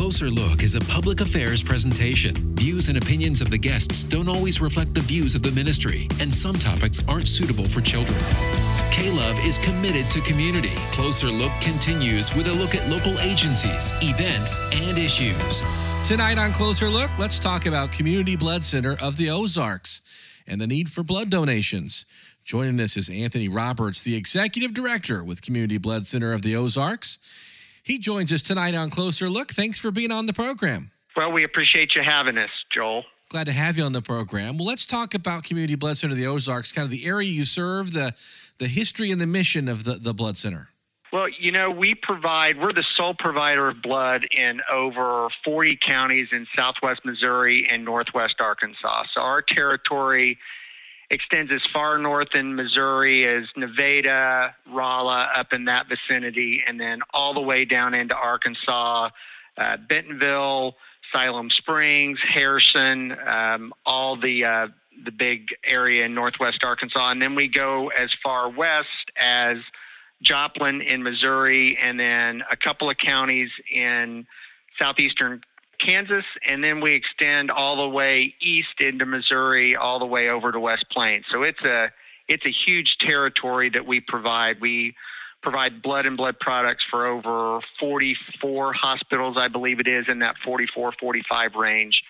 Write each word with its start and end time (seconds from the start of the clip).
Closer 0.00 0.30
Look 0.30 0.62
is 0.62 0.76
a 0.76 0.80
public 0.80 1.20
affairs 1.20 1.62
presentation. 1.62 2.34
Views 2.56 2.88
and 2.88 2.96
opinions 2.96 3.42
of 3.42 3.50
the 3.50 3.58
guests 3.58 4.02
don't 4.02 4.30
always 4.30 4.58
reflect 4.58 4.94
the 4.94 5.02
views 5.02 5.34
of 5.34 5.42
the 5.42 5.50
ministry, 5.50 6.08
and 6.20 6.34
some 6.34 6.54
topics 6.54 7.02
aren't 7.06 7.28
suitable 7.28 7.68
for 7.68 7.82
children. 7.82 8.18
K 8.90 9.10
Love 9.10 9.38
is 9.44 9.58
committed 9.58 10.10
to 10.10 10.22
community. 10.22 10.72
Closer 10.90 11.26
Look 11.26 11.52
continues 11.60 12.34
with 12.34 12.46
a 12.46 12.52
look 12.54 12.74
at 12.74 12.88
local 12.88 13.18
agencies, 13.18 13.92
events, 14.00 14.58
and 14.72 14.96
issues. 14.96 15.62
Tonight 16.08 16.38
on 16.38 16.52
Closer 16.52 16.88
Look, 16.88 17.10
let's 17.18 17.38
talk 17.38 17.66
about 17.66 17.92
Community 17.92 18.38
Blood 18.38 18.64
Center 18.64 18.96
of 19.02 19.18
the 19.18 19.28
Ozarks 19.28 20.00
and 20.48 20.58
the 20.58 20.66
need 20.66 20.88
for 20.88 21.04
blood 21.04 21.28
donations. 21.28 22.06
Joining 22.42 22.80
us 22.80 22.96
is 22.96 23.10
Anthony 23.10 23.50
Roberts, 23.50 24.02
the 24.02 24.16
Executive 24.16 24.72
Director 24.72 25.22
with 25.22 25.42
Community 25.42 25.76
Blood 25.76 26.06
Center 26.06 26.32
of 26.32 26.40
the 26.40 26.56
Ozarks. 26.56 27.18
He 27.90 27.98
joins 27.98 28.32
us 28.32 28.40
tonight 28.40 28.76
on 28.76 28.88
Closer 28.88 29.28
Look. 29.28 29.50
Thanks 29.50 29.80
for 29.80 29.90
being 29.90 30.12
on 30.12 30.26
the 30.26 30.32
program. 30.32 30.92
Well, 31.16 31.32
we 31.32 31.42
appreciate 31.42 31.96
you 31.96 32.02
having 32.02 32.38
us, 32.38 32.50
Joel. 32.72 33.02
Glad 33.30 33.46
to 33.46 33.52
have 33.52 33.76
you 33.76 33.82
on 33.82 33.90
the 33.90 34.00
program. 34.00 34.58
Well, 34.58 34.66
let's 34.68 34.86
talk 34.86 35.12
about 35.12 35.42
Community 35.42 35.74
Blood 35.74 35.96
Center 35.96 36.12
of 36.12 36.16
the 36.16 36.28
Ozarks, 36.28 36.70
kind 36.70 36.84
of 36.84 36.92
the 36.92 37.04
area 37.04 37.28
you 37.28 37.44
serve, 37.44 37.92
the 37.92 38.14
the 38.58 38.68
history 38.68 39.10
and 39.10 39.20
the 39.20 39.26
mission 39.26 39.68
of 39.68 39.82
the, 39.82 39.94
the 39.94 40.14
blood 40.14 40.36
center. 40.36 40.68
Well, 41.12 41.26
you 41.36 41.50
know, 41.50 41.68
we 41.68 41.96
provide, 41.96 42.60
we're 42.60 42.72
the 42.72 42.86
sole 42.96 43.14
provider 43.18 43.66
of 43.66 43.82
blood 43.82 44.24
in 44.30 44.60
over 44.72 45.26
40 45.44 45.76
counties 45.84 46.28
in 46.30 46.46
southwest 46.54 47.00
Missouri 47.04 47.66
and 47.68 47.84
northwest 47.84 48.36
Arkansas. 48.38 49.06
So 49.14 49.20
our 49.20 49.42
territory 49.42 50.38
extends 51.10 51.50
as 51.52 51.62
far 51.72 51.98
north 51.98 52.34
in 52.34 52.54
Missouri 52.54 53.26
as 53.26 53.44
Nevada, 53.56 54.54
Rolla, 54.68 55.28
up 55.34 55.52
in 55.52 55.64
that 55.64 55.86
vicinity, 55.88 56.62
and 56.66 56.78
then 56.78 57.00
all 57.12 57.34
the 57.34 57.40
way 57.40 57.64
down 57.64 57.94
into 57.94 58.14
Arkansas, 58.14 59.10
uh, 59.58 59.76
Bentonville, 59.88 60.76
Siloam 61.12 61.50
Springs, 61.50 62.18
Harrison, 62.22 63.16
um, 63.26 63.72
all 63.84 64.16
the 64.16 64.44
uh, 64.44 64.66
the 65.04 65.10
big 65.10 65.48
area 65.64 66.04
in 66.04 66.14
northwest 66.14 66.62
Arkansas, 66.62 67.10
and 67.10 67.20
then 67.20 67.34
we 67.34 67.48
go 67.48 67.88
as 67.98 68.10
far 68.22 68.48
west 68.48 69.10
as 69.16 69.56
Joplin 70.22 70.82
in 70.82 71.02
Missouri, 71.02 71.78
and 71.82 71.98
then 71.98 72.42
a 72.50 72.56
couple 72.56 72.90
of 72.90 72.98
counties 72.98 73.50
in 73.72 74.26
southeastern 74.78 75.40
Kansas, 75.84 76.24
and 76.46 76.62
then 76.62 76.80
we 76.80 76.94
extend 76.94 77.50
all 77.50 77.76
the 77.76 77.88
way 77.88 78.34
east 78.40 78.80
into 78.80 79.06
Missouri, 79.06 79.76
all 79.76 79.98
the 79.98 80.06
way 80.06 80.28
over 80.28 80.52
to 80.52 80.60
West 80.60 80.86
Plains. 80.90 81.24
So 81.30 81.42
it's 81.42 81.62
a 81.62 81.90
it's 82.28 82.46
a 82.46 82.50
huge 82.50 82.96
territory 83.00 83.70
that 83.70 83.86
we 83.86 84.00
provide. 84.00 84.60
We 84.60 84.94
provide 85.42 85.82
blood 85.82 86.06
and 86.06 86.16
blood 86.16 86.38
products 86.38 86.84
for 86.90 87.06
over 87.06 87.60
44 87.78 88.72
hospitals, 88.72 89.36
I 89.38 89.48
believe 89.48 89.80
it 89.80 89.88
is, 89.88 90.06
in 90.08 90.18
that 90.20 90.36
44, 90.44 90.92
45 91.00 91.54
range 91.54 92.02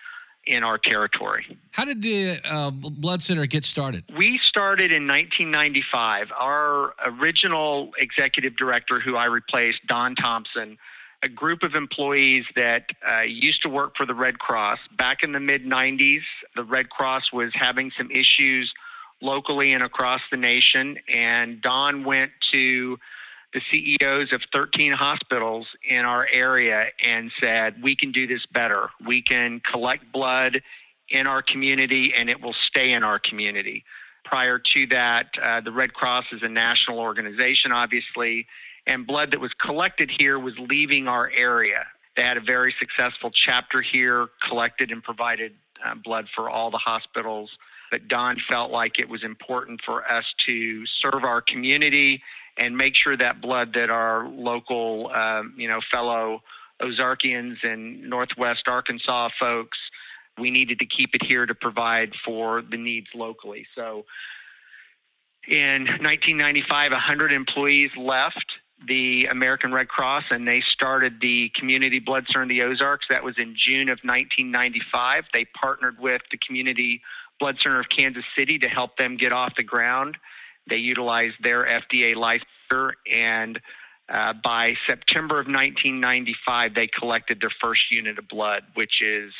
in 0.46 0.64
our 0.64 0.78
territory. 0.78 1.46
How 1.72 1.84
did 1.84 2.02
the 2.02 2.38
uh, 2.50 2.70
Blood 2.70 3.22
Center 3.22 3.46
get 3.46 3.62
started? 3.64 4.04
We 4.16 4.40
started 4.42 4.90
in 4.90 5.06
1995. 5.06 6.28
Our 6.36 6.94
original 7.04 7.92
executive 7.98 8.56
director, 8.56 9.00
who 9.00 9.16
I 9.16 9.26
replaced, 9.26 9.86
Don 9.86 10.14
Thompson, 10.16 10.78
a 11.22 11.28
group 11.28 11.62
of 11.62 11.74
employees 11.74 12.44
that 12.56 12.86
uh, 13.08 13.20
used 13.22 13.62
to 13.62 13.68
work 13.68 13.96
for 13.96 14.06
the 14.06 14.14
Red 14.14 14.38
Cross. 14.38 14.78
Back 14.96 15.22
in 15.22 15.32
the 15.32 15.40
mid 15.40 15.64
90s, 15.64 16.22
the 16.56 16.64
Red 16.64 16.90
Cross 16.90 17.32
was 17.32 17.52
having 17.54 17.90
some 17.96 18.10
issues 18.10 18.72
locally 19.20 19.72
and 19.72 19.82
across 19.82 20.22
the 20.30 20.36
nation, 20.36 20.98
and 21.12 21.60
Don 21.60 22.04
went 22.04 22.32
to 22.52 22.98
the 23.52 23.60
CEOs 23.70 24.32
of 24.32 24.42
13 24.52 24.92
hospitals 24.92 25.66
in 25.88 26.04
our 26.04 26.26
area 26.32 26.86
and 27.04 27.30
said, 27.40 27.82
We 27.82 27.96
can 27.96 28.12
do 28.12 28.26
this 28.26 28.46
better. 28.46 28.90
We 29.06 29.22
can 29.22 29.60
collect 29.70 30.10
blood 30.12 30.62
in 31.08 31.26
our 31.26 31.42
community 31.42 32.12
and 32.16 32.30
it 32.30 32.40
will 32.40 32.54
stay 32.68 32.92
in 32.92 33.02
our 33.02 33.18
community. 33.18 33.84
Prior 34.24 34.60
to 34.74 34.86
that, 34.88 35.26
uh, 35.42 35.60
the 35.60 35.72
Red 35.72 35.92
Cross 35.94 36.26
is 36.32 36.42
a 36.42 36.48
national 36.48 37.00
organization, 37.00 37.72
obviously, 37.72 38.46
and 38.90 39.06
blood 39.06 39.30
that 39.30 39.40
was 39.40 39.52
collected 39.54 40.10
here 40.18 40.38
was 40.40 40.54
leaving 40.58 41.06
our 41.06 41.30
area. 41.30 41.86
They 42.16 42.24
had 42.24 42.36
a 42.36 42.40
very 42.40 42.74
successful 42.80 43.30
chapter 43.32 43.80
here, 43.80 44.26
collected 44.48 44.90
and 44.90 45.00
provided 45.00 45.52
uh, 45.86 45.94
blood 46.02 46.26
for 46.34 46.50
all 46.50 46.72
the 46.72 46.78
hospitals. 46.78 47.50
But 47.92 48.08
Don 48.08 48.36
felt 48.48 48.72
like 48.72 48.98
it 48.98 49.08
was 49.08 49.22
important 49.22 49.80
for 49.86 50.10
us 50.10 50.24
to 50.46 50.84
serve 50.86 51.22
our 51.22 51.40
community 51.40 52.20
and 52.56 52.76
make 52.76 52.96
sure 52.96 53.16
that 53.16 53.40
blood 53.40 53.72
that 53.74 53.90
our 53.90 54.28
local, 54.28 55.12
um, 55.14 55.54
you 55.56 55.68
know, 55.68 55.80
fellow 55.92 56.42
Ozarkians 56.82 57.58
and 57.62 58.02
Northwest 58.02 58.66
Arkansas 58.66 59.28
folks, 59.38 59.78
we 60.36 60.50
needed 60.50 60.80
to 60.80 60.86
keep 60.86 61.14
it 61.14 61.24
here 61.24 61.46
to 61.46 61.54
provide 61.54 62.12
for 62.24 62.60
the 62.60 62.76
needs 62.76 63.06
locally. 63.14 63.66
So 63.76 64.04
in 65.46 65.84
1995, 65.84 66.90
100 66.90 67.32
employees 67.32 67.90
left 67.96 68.46
the 68.86 69.26
American 69.26 69.72
Red 69.72 69.88
Cross 69.88 70.24
and 70.30 70.46
they 70.46 70.62
started 70.72 71.20
the 71.20 71.50
Community 71.54 71.98
Blood 71.98 72.24
Center 72.26 72.42
in 72.42 72.48
the 72.48 72.62
Ozarks. 72.62 73.06
That 73.10 73.22
was 73.22 73.36
in 73.38 73.54
June 73.56 73.88
of 73.88 73.98
1995. 74.02 75.24
They 75.32 75.44
partnered 75.60 75.98
with 75.98 76.22
the 76.30 76.38
Community 76.38 77.02
Blood 77.38 77.56
Center 77.62 77.80
of 77.80 77.86
Kansas 77.88 78.24
City 78.36 78.58
to 78.58 78.68
help 78.68 78.96
them 78.96 79.16
get 79.16 79.32
off 79.32 79.54
the 79.56 79.62
ground. 79.62 80.16
They 80.68 80.76
utilized 80.76 81.36
their 81.42 81.64
FDA 81.64 82.14
licensure, 82.14 82.92
and 83.10 83.60
uh, 84.12 84.34
by 84.42 84.74
September 84.86 85.40
of 85.40 85.46
1995, 85.46 86.74
they 86.74 86.86
collected 86.86 87.40
their 87.40 87.52
first 87.60 87.90
unit 87.90 88.18
of 88.18 88.28
blood, 88.28 88.62
which 88.74 89.00
is 89.02 89.32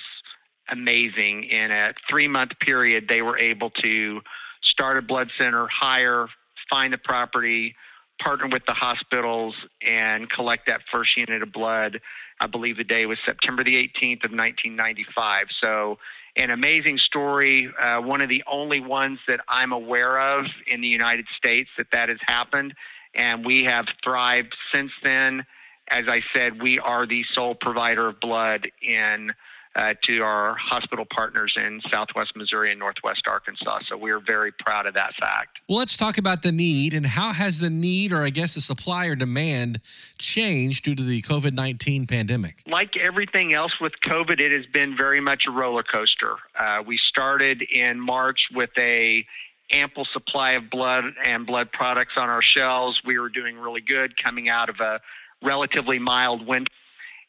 amazing. 0.71 1.45
In 1.45 1.71
a 1.71 1.93
three 2.09 2.29
month 2.29 2.53
period, 2.61 3.07
they 3.09 3.23
were 3.23 3.39
able 3.39 3.71
to 3.83 4.21
start 4.63 4.97
a 4.97 5.03
blood 5.03 5.29
center, 5.39 5.67
hire, 5.69 6.29
find 6.69 6.93
the 6.93 6.99
property, 6.99 7.75
partner 8.23 8.49
with 8.49 8.65
the 8.67 8.75
hospitals, 8.75 9.55
and 9.87 10.29
collect 10.31 10.67
that 10.67 10.81
first 10.93 11.17
unit 11.17 11.43
of 11.43 11.53
blood. 11.53 12.01
I 12.41 12.47
believe 12.47 12.77
the 12.77 12.85
day 12.85 13.07
was 13.07 13.19
September 13.25 13.65
the 13.65 13.75
18th 13.75 14.25
of 14.25 14.33
1995. 14.33 15.47
So 15.61 15.99
an 16.37 16.51
amazing 16.51 16.99
story, 16.99 17.71
uh, 17.81 18.01
one 18.01 18.21
of 18.21 18.29
the 18.29 18.43
only 18.51 18.81
ones 18.81 19.19
that 19.29 19.41
I'm 19.49 19.73
aware 19.73 20.21
of 20.21 20.47
in 20.67 20.81
the 20.81 20.89
United 20.89 21.27
States 21.37 21.69
that 21.77 21.89
that 21.93 22.09
has 22.09 22.19
happened. 22.23 22.75
And 23.15 23.45
we 23.45 23.65
have 23.65 23.87
thrived 24.03 24.55
since 24.73 24.93
then. 25.03 25.45
As 25.89 26.05
I 26.09 26.23
said, 26.33 26.63
we 26.63 26.79
are 26.79 27.07
the 27.07 27.25
sole 27.35 27.57
provider 27.57 28.07
of 28.09 28.21
blood 28.21 28.71
in 28.81 29.33
uh, 29.81 29.95
to 30.05 30.21
our 30.21 30.55
hospital 30.57 31.07
partners 31.07 31.55
in 31.57 31.81
Southwest 31.91 32.37
Missouri 32.37 32.71
and 32.71 32.79
Northwest 32.79 33.23
Arkansas. 33.27 33.81
So 33.89 33.97
we 33.97 34.11
are 34.11 34.21
very 34.21 34.53
proud 34.53 34.85
of 34.85 34.93
that 34.95 35.15
fact. 35.19 35.59
Well, 35.69 35.79
let's 35.79 35.97
talk 35.97 36.19
about 36.19 36.43
the 36.43 36.53
need 36.53 36.93
and 36.93 37.07
how 37.07 37.33
has 37.33 37.61
the 37.61 37.71
need, 37.71 38.13
or 38.13 38.23
I 38.23 38.31
guess 38.31 38.55
the 38.55 38.61
supply 38.61 39.07
or 39.07 39.15
demand, 39.15 39.81
changed 40.19 40.85
due 40.85 40.95
to 40.95 41.03
the 41.03 41.23
COVID 41.23 41.55
19 41.55 42.07
pandemic? 42.07 42.63
Like 42.67 42.97
everything 42.99 43.55
else 43.55 43.73
with 43.81 43.95
COVID, 44.05 44.39
it 44.39 44.53
has 44.53 44.67
been 44.67 44.97
very 44.97 45.21
much 45.21 45.45
a 45.49 45.51
roller 45.51 45.83
coaster. 45.83 46.37
Uh, 46.59 46.83
we 46.87 46.99
started 46.99 47.63
in 47.63 47.99
March 47.99 48.41
with 48.53 48.71
a 48.77 49.25
ample 49.73 50.07
supply 50.13 50.53
of 50.53 50.69
blood 50.69 51.05
and 51.25 51.47
blood 51.47 51.73
products 51.73 52.15
on 52.17 52.29
our 52.29 52.43
shelves. 52.43 53.01
We 53.07 53.19
were 53.19 53.31
doing 53.31 53.57
really 53.57 53.81
good 53.81 54.23
coming 54.23 54.51
out 54.51 54.69
of 54.69 54.81
a 54.81 55.01
relatively 55.43 55.99
mild 55.99 56.47
winter. 56.47 56.71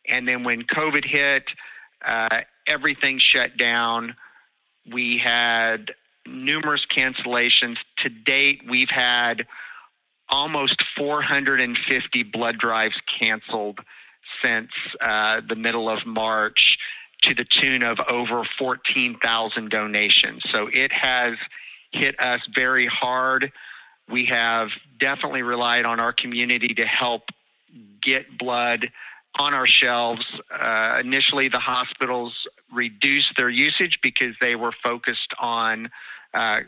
And 0.10 0.28
then 0.28 0.44
when 0.44 0.64
COVID 0.64 1.06
hit, 1.06 1.44
uh, 2.06 2.42
everything 2.68 3.20
shut 3.20 3.58
down. 3.58 4.16
We 4.92 5.20
had 5.24 5.92
numerous 6.28 6.86
cancellations. 6.96 7.78
To 8.00 8.10
date, 8.10 8.62
we've 8.70 8.90
had 8.90 9.46
almost 10.30 10.82
450 10.98 12.24
blood 12.24 12.58
drives 12.58 12.96
canceled 13.20 13.80
since 14.44 14.70
uh, 15.02 15.42
the 15.48 15.56
middle 15.56 15.90
of 15.90 16.06
March 16.06 16.78
to 17.24 17.36
the 17.36 17.46
tune 17.46 17.84
of 17.84 18.00
over 18.10 18.44
14,000 18.58 19.70
donations. 19.70 20.42
So 20.52 20.68
it 20.72 20.92
has 20.92 21.34
hit 21.92 22.20
us 22.20 22.42
very 22.56 22.88
hard. 22.88 23.52
We 24.10 24.26
have 24.28 24.70
definitely 25.00 25.44
relied 25.44 25.86
on 25.86 26.00
our 26.00 26.14
community 26.14 26.74
to 26.76 26.86
help 26.86 27.24
get 28.02 28.38
blood 28.38 28.90
on 29.40 29.54
our 29.54 29.68
shelves. 29.68 30.26
Uh, 30.52 31.00
initially, 31.00 31.50
the 31.50 31.60
hospitals 31.60 32.34
reduced 32.72 33.34
their 33.38 33.50
usage 33.50 34.00
because 34.02 34.36
they 34.42 34.56
were 34.56 34.74
focused 34.84 35.34
on 35.40 35.90
uh, 36.34 36.60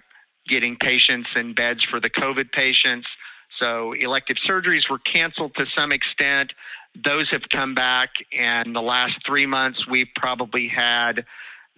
getting 0.48 0.76
patients 0.78 1.30
in 1.36 1.54
beds 1.54 1.84
for 1.84 2.00
the 2.00 2.10
COVID 2.10 2.52
patients. 2.52 3.08
So 3.60 3.94
elective 3.94 4.38
surgeries 4.48 4.90
were 4.90 5.00
canceled 5.00 5.54
to 5.56 5.66
some 5.76 5.92
extent. 5.92 6.54
Those 7.04 7.30
have 7.30 7.44
come 7.50 7.76
back, 7.76 8.10
and 8.38 8.76
the 8.76 8.82
last 8.82 9.16
three 9.26 9.46
months, 9.46 9.88
we've 9.88 10.10
probably 10.16 10.68
had 10.68 11.26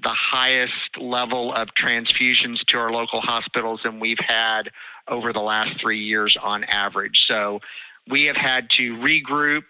the 0.03 0.13
highest 0.13 0.97
level 0.99 1.53
of 1.53 1.69
transfusions 1.81 2.59
to 2.67 2.77
our 2.77 2.91
local 2.91 3.21
hospitals 3.21 3.81
than 3.83 3.99
we've 3.99 4.19
had 4.19 4.69
over 5.07 5.31
the 5.31 5.39
last 5.39 5.79
three 5.79 6.03
years 6.03 6.37
on 6.41 6.63
average. 6.65 7.23
So 7.27 7.61
we 8.09 8.25
have 8.25 8.35
had 8.35 8.69
to 8.71 8.95
regroup 8.97 9.63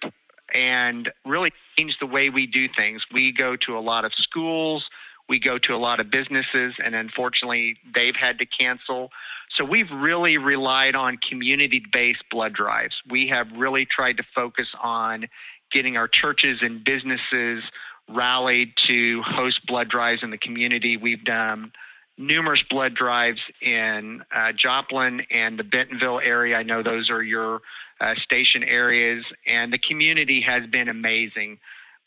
and 0.55 1.11
really 1.25 1.51
changed 1.77 1.97
the 1.99 2.05
way 2.05 2.29
we 2.29 2.47
do 2.47 2.67
things. 2.75 3.03
We 3.13 3.31
go 3.31 3.55
to 3.57 3.77
a 3.77 3.81
lot 3.81 4.05
of 4.05 4.13
schools, 4.13 4.85
we 5.27 5.39
go 5.39 5.57
to 5.57 5.73
a 5.73 5.77
lot 5.77 5.99
of 5.99 6.09
businesses, 6.09 6.75
and 6.83 6.95
unfortunately, 6.95 7.77
they've 7.93 8.15
had 8.15 8.39
to 8.39 8.45
cancel. 8.45 9.09
So 9.55 9.65
we've 9.65 9.89
really 9.91 10.37
relied 10.37 10.95
on 10.95 11.17
community 11.17 11.83
based 11.91 12.23
blood 12.31 12.53
drives. 12.53 12.95
We 13.09 13.27
have 13.29 13.47
really 13.55 13.85
tried 13.85 14.17
to 14.17 14.23
focus 14.33 14.67
on 14.81 15.25
getting 15.71 15.97
our 15.97 16.07
churches 16.07 16.59
and 16.61 16.83
businesses 16.83 17.63
rallied 18.07 18.73
to 18.87 19.23
host 19.23 19.65
blood 19.65 19.89
drives 19.89 20.21
in 20.23 20.29
the 20.29 20.37
community. 20.37 20.95
We've 20.95 21.23
done 21.23 21.71
numerous 22.17 22.63
blood 22.69 22.93
drives 22.93 23.41
in 23.61 24.23
uh, 24.33 24.51
Joplin 24.55 25.21
and 25.31 25.59
the 25.59 25.63
Bentonville 25.63 26.21
area. 26.23 26.55
I 26.55 26.63
know 26.63 26.83
those 26.83 27.09
are 27.09 27.23
your 27.23 27.61
uh, 28.01 28.15
station 28.15 28.63
areas, 28.63 29.25
and 29.47 29.71
the 29.71 29.77
community 29.77 30.41
has 30.41 30.65
been 30.67 30.89
amazing. 30.89 31.57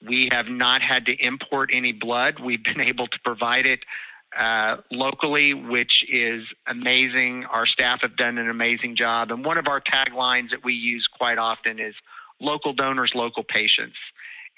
We 0.06 0.28
have 0.32 0.46
not 0.46 0.82
had 0.82 1.06
to 1.06 1.12
import 1.14 1.70
any 1.72 1.92
blood. 1.92 2.40
We've 2.40 2.62
been 2.62 2.80
able 2.92 3.06
to 3.06 3.18
provide 3.24 3.66
it 3.66 3.80
uh, 4.38 4.76
locally, 4.90 5.54
which 5.54 6.04
is 6.08 6.44
amazing. 6.66 7.44
Our 7.50 7.66
staff 7.66 8.02
have 8.02 8.16
done 8.16 8.38
an 8.38 8.50
amazing 8.50 8.96
job. 8.96 9.30
And 9.30 9.44
one 9.44 9.58
of 9.58 9.66
our 9.66 9.80
taglines 9.80 10.50
that 10.50 10.64
we 10.64 10.74
use 10.74 11.08
quite 11.10 11.38
often 11.38 11.80
is 11.80 11.94
local 12.40 12.72
donors, 12.72 13.12
local 13.14 13.42
patients. 13.42 13.96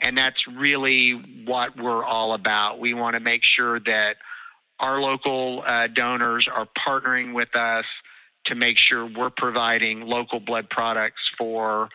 And 0.00 0.17
that's 0.17 0.47
really 0.47 1.12
what 1.44 1.76
we're 1.76 2.05
all 2.05 2.35
about. 2.35 2.81
We 2.81 2.94
want 2.94 3.15
to 3.15 3.21
make 3.21 3.43
sure 3.44 3.79
that 3.81 4.17
our 4.81 5.00
local 5.00 5.62
uh, 5.67 5.88
donors 5.88 6.49
are 6.53 6.67
partnering 6.76 7.35
with 7.35 7.55
us 7.55 7.85
to 8.46 8.54
make 8.54 8.78
sure 8.78 9.06
we're 9.06 9.31
providing 9.31 10.02
local 10.02 10.40
blood 10.40 10.69
products 10.70 11.20
for 11.37 11.88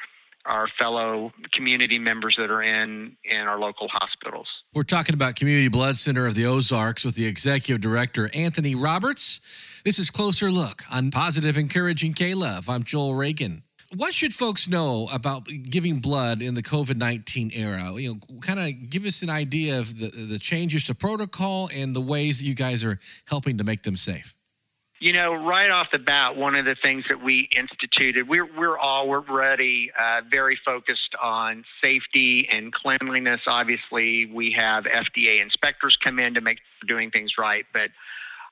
our 0.46 0.68
fellow 0.78 1.32
community 1.54 1.98
members 1.98 2.36
that 2.38 2.52
are 2.52 2.62
in 2.62 3.18
in 3.24 3.42
our 3.42 3.60
local 3.60 3.88
hospitals. 3.90 4.48
We're 4.74 4.84
talking 4.84 5.16
about 5.16 5.36
Community 5.36 5.70
Blood 5.70 5.98
Center 5.98 6.28
of 6.28 6.36
the 6.36 6.46
Ozarks 6.46 7.04
with 7.04 7.16
the 7.16 7.26
executive 7.26 7.82
director 7.82 8.30
Anthony 8.34 8.76
Roberts. 8.76 9.42
This 9.84 10.00
is 10.00 10.10
closer 10.10 10.52
look 10.52 10.84
on 10.92 11.12
positive 11.12 11.58
encouraging 11.58 12.14
K-Love. 12.14 12.70
I'm 12.70 12.84
Joel 12.84 13.16
Reagan. 13.16 13.64
What 13.96 14.14
should 14.14 14.34
folks 14.34 14.68
know 14.68 15.08
about 15.14 15.48
giving 15.70 16.00
blood 16.00 16.42
in 16.42 16.56
the 16.56 16.64
COVID 16.64 16.98
19 16.98 17.52
era? 17.54 17.94
You 17.94 18.14
know, 18.14 18.40
kind 18.42 18.60
of 18.60 18.90
give 18.90 19.06
us 19.06 19.22
an 19.22 19.30
idea 19.30 19.80
of 19.80 20.00
the, 20.00 20.10
the 20.10 20.40
changes 20.40 20.84
to 20.86 20.96
protocol 20.96 21.70
and 21.74 21.96
the 21.96 22.02
ways 22.02 22.40
that 22.40 22.46
you 22.46 22.56
guys 22.56 22.84
are 22.84 23.00
helping 23.30 23.58
to 23.58 23.64
make 23.64 23.84
them 23.84 23.96
safe. 23.96 24.36
You 25.06 25.14
know, 25.14 25.36
right 25.36 25.70
off 25.70 25.90
the 25.92 26.00
bat, 26.00 26.36
one 26.36 26.56
of 26.56 26.66
the 26.66 26.76
things 26.82 27.06
that 27.10 27.24
we 27.24 27.48
instituted, 27.56 28.28
we're, 28.28 28.50
we're 28.58 28.76
all 28.76 29.08
we're 29.08 29.20
ready, 29.20 29.92
uh, 30.00 30.22
very 30.32 30.58
focused 30.66 31.14
on 31.22 31.64
safety 31.80 32.50
and 32.52 32.74
cleanliness. 32.74 33.42
Obviously, 33.46 34.26
we 34.26 34.50
have 34.54 34.86
FDA 34.86 35.44
inspectors 35.44 35.96
come 36.04 36.18
in 36.18 36.34
to 36.34 36.42
make 36.42 36.58
doing 36.88 37.12
things 37.12 37.34
right, 37.38 37.68
but 37.72 37.92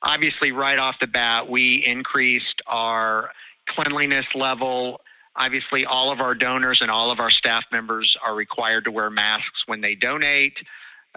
obviously, 0.04 0.52
right 0.52 0.78
off 0.78 0.94
the 1.02 1.08
bat, 1.08 1.50
we 1.50 1.84
increased 1.88 2.62
our 2.68 3.32
cleanliness 3.68 4.28
level 4.36 5.02
Obviously, 5.36 5.84
all 5.84 6.12
of 6.12 6.20
our 6.20 6.36
donors 6.36 6.78
and 6.82 6.92
all 6.92 7.10
of 7.10 7.20
our 7.20 7.32
staff 7.32 7.64
members 7.72 8.16
are 8.24 8.36
required 8.36 8.84
to 8.84 8.92
wear 8.92 9.10
masks 9.10 9.64
when 9.66 9.82
they 9.82 9.96
donate. 9.96 10.56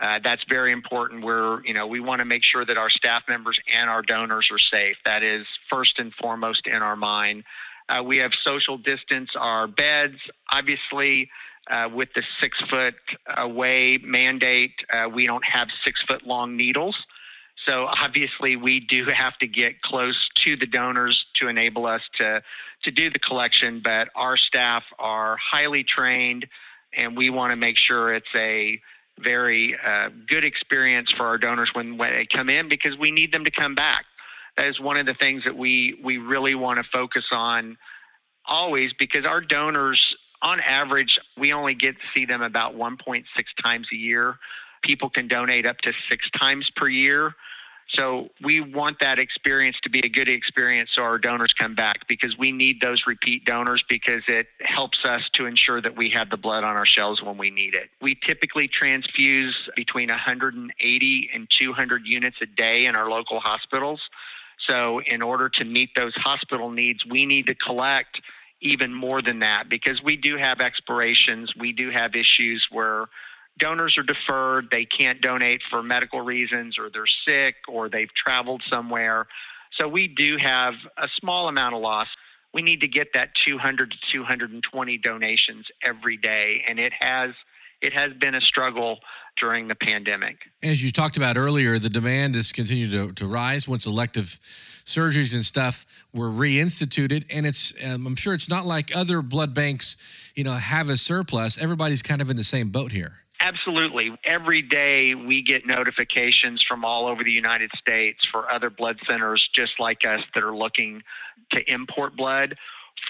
Uh, 0.00 0.18
that's 0.22 0.44
very 0.48 0.72
important. 0.72 1.24
We're, 1.24 1.64
you 1.64 1.72
know, 1.72 1.86
we 1.86 2.00
want 2.00 2.18
to 2.18 2.24
make 2.24 2.44
sure 2.44 2.64
that 2.64 2.76
our 2.76 2.90
staff 2.90 3.22
members 3.28 3.58
and 3.72 3.88
our 3.88 4.02
donors 4.02 4.48
are 4.50 4.58
safe. 4.58 4.96
That 5.04 5.22
is 5.22 5.46
first 5.70 5.98
and 5.98 6.12
foremost 6.14 6.66
in 6.66 6.82
our 6.82 6.96
mind. 6.96 7.44
Uh, 7.88 8.02
we 8.02 8.18
have 8.18 8.32
social 8.44 8.76
distance 8.76 9.30
our 9.36 9.66
beds. 9.66 10.16
Obviously, 10.52 11.30
uh, 11.70 11.88
with 11.92 12.08
the 12.14 12.22
six 12.40 12.58
foot 12.68 12.94
away 13.36 13.98
mandate, 14.02 14.74
uh, 14.92 15.08
we 15.08 15.26
don't 15.26 15.44
have 15.44 15.68
six 15.84 16.02
foot 16.02 16.26
long 16.26 16.56
needles. 16.56 16.96
So 17.64 17.86
obviously, 17.86 18.56
we 18.56 18.80
do 18.80 19.06
have 19.06 19.38
to 19.38 19.46
get 19.46 19.80
close 19.80 20.28
to 20.44 20.56
the 20.56 20.66
donors 20.66 21.24
to 21.36 21.48
enable 21.48 21.86
us 21.86 22.02
to 22.18 22.42
to 22.82 22.90
do 22.90 23.08
the 23.10 23.18
collection. 23.18 23.80
But 23.82 24.08
our 24.14 24.36
staff 24.36 24.82
are 24.98 25.38
highly 25.38 25.82
trained, 25.82 26.46
and 26.94 27.16
we 27.16 27.30
want 27.30 27.50
to 27.50 27.56
make 27.56 27.78
sure 27.78 28.14
it's 28.14 28.26
a 28.34 28.78
very 29.22 29.76
uh, 29.84 30.10
good 30.28 30.44
experience 30.44 31.10
for 31.16 31.26
our 31.26 31.38
donors 31.38 31.70
when, 31.72 31.96
when 31.96 32.12
they 32.12 32.26
come 32.26 32.48
in 32.48 32.68
because 32.68 32.96
we 32.98 33.10
need 33.10 33.32
them 33.32 33.44
to 33.44 33.50
come 33.50 33.74
back. 33.74 34.04
That 34.56 34.66
is 34.66 34.80
one 34.80 34.96
of 34.96 35.06
the 35.06 35.14
things 35.14 35.44
that 35.44 35.56
we 35.56 35.98
we 36.02 36.18
really 36.18 36.54
want 36.54 36.78
to 36.78 36.84
focus 36.90 37.24
on 37.30 37.76
always 38.46 38.92
because 38.98 39.26
our 39.26 39.40
donors 39.40 40.00
on 40.42 40.60
average 40.60 41.18
we 41.38 41.52
only 41.52 41.74
get 41.74 41.94
to 41.94 42.02
see 42.14 42.24
them 42.24 42.42
about 42.42 42.74
1.6 42.74 43.24
times 43.62 43.88
a 43.92 43.96
year 43.96 44.36
people 44.86 45.10
can 45.10 45.28
donate 45.28 45.66
up 45.66 45.78
to 45.78 45.92
six 46.08 46.28
times 46.38 46.70
per 46.76 46.88
year. 46.88 47.34
So 47.88 48.28
we 48.42 48.60
want 48.60 48.98
that 49.00 49.18
experience 49.18 49.76
to 49.84 49.90
be 49.90 50.00
a 50.00 50.08
good 50.08 50.28
experience 50.28 50.90
so 50.94 51.02
our 51.02 51.18
donors 51.18 51.52
come 51.56 51.74
back 51.74 52.08
because 52.08 52.36
we 52.36 52.50
need 52.50 52.80
those 52.80 53.02
repeat 53.06 53.44
donors 53.44 53.84
because 53.88 54.22
it 54.26 54.48
helps 54.60 55.04
us 55.04 55.22
to 55.34 55.46
ensure 55.46 55.80
that 55.80 55.96
we 55.96 56.10
have 56.10 56.30
the 56.30 56.36
blood 56.36 56.64
on 56.64 56.76
our 56.76 56.86
shelves 56.86 57.22
when 57.22 57.38
we 57.38 57.50
need 57.50 57.74
it. 57.74 57.88
We 58.02 58.18
typically 58.26 58.68
transfuse 58.68 59.54
between 59.76 60.08
180 60.08 61.30
and 61.32 61.48
200 61.58 62.02
units 62.04 62.36
a 62.42 62.46
day 62.46 62.86
in 62.86 62.96
our 62.96 63.08
local 63.08 63.38
hospitals. 63.38 64.00
So 64.66 65.00
in 65.02 65.22
order 65.22 65.48
to 65.50 65.64
meet 65.64 65.90
those 65.94 66.14
hospital 66.16 66.70
needs, 66.70 67.04
we 67.06 67.24
need 67.24 67.46
to 67.46 67.54
collect 67.54 68.20
even 68.60 68.92
more 68.92 69.22
than 69.22 69.38
that 69.40 69.68
because 69.68 70.02
we 70.02 70.16
do 70.16 70.36
have 70.36 70.60
expirations, 70.60 71.52
we 71.58 71.72
do 71.72 71.90
have 71.90 72.14
issues 72.14 72.66
where 72.70 73.06
donors 73.58 73.96
are 73.98 74.02
deferred, 74.02 74.68
they 74.70 74.84
can't 74.84 75.20
donate 75.20 75.62
for 75.70 75.82
medical 75.82 76.20
reasons, 76.20 76.78
or 76.78 76.90
they're 76.90 77.04
sick, 77.26 77.56
or 77.68 77.88
they've 77.88 78.12
traveled 78.14 78.62
somewhere. 78.68 79.26
So 79.72 79.88
we 79.88 80.08
do 80.08 80.36
have 80.38 80.74
a 80.96 81.08
small 81.20 81.48
amount 81.48 81.74
of 81.74 81.80
loss. 81.80 82.08
We 82.54 82.62
need 82.62 82.80
to 82.80 82.88
get 82.88 83.08
that 83.14 83.30
200 83.44 83.90
to 83.90 83.96
220 84.12 84.98
donations 84.98 85.66
every 85.82 86.16
day, 86.16 86.64
and 86.66 86.78
it 86.78 86.92
has 86.98 87.30
it 87.82 87.92
has 87.92 88.14
been 88.14 88.34
a 88.34 88.40
struggle 88.40 89.00
during 89.38 89.68
the 89.68 89.74
pandemic. 89.74 90.38
As 90.62 90.82
you 90.82 90.90
talked 90.90 91.18
about 91.18 91.36
earlier, 91.36 91.78
the 91.78 91.90
demand 91.90 92.34
has 92.34 92.50
continued 92.50 92.90
to, 92.92 93.12
to 93.12 93.26
rise 93.26 93.68
once 93.68 93.84
elective 93.84 94.40
surgeries 94.86 95.34
and 95.34 95.44
stuff 95.44 95.84
were 96.14 96.30
reinstituted, 96.30 97.26
and 97.30 97.44
it's 97.44 97.74
um, 97.86 98.06
I'm 98.06 98.16
sure 98.16 98.32
it's 98.32 98.48
not 98.48 98.64
like 98.64 98.96
other 98.96 99.20
blood 99.20 99.52
banks, 99.52 99.96
you 100.34 100.44
know, 100.44 100.52
have 100.52 100.88
a 100.88 100.96
surplus. 100.96 101.58
Everybody's 101.58 102.02
kind 102.02 102.22
of 102.22 102.30
in 102.30 102.36
the 102.36 102.44
same 102.44 102.70
boat 102.70 102.92
here. 102.92 103.18
Absolutely. 103.46 104.10
Every 104.24 104.60
day 104.60 105.14
we 105.14 105.40
get 105.40 105.64
notifications 105.66 106.64
from 106.68 106.84
all 106.84 107.06
over 107.06 107.22
the 107.22 107.30
United 107.30 107.70
States 107.78 108.18
for 108.32 108.50
other 108.50 108.70
blood 108.70 108.98
centers 109.06 109.48
just 109.54 109.74
like 109.78 110.04
us 110.04 110.20
that 110.34 110.42
are 110.42 110.56
looking 110.56 111.00
to 111.52 111.72
import 111.72 112.16
blood. 112.16 112.56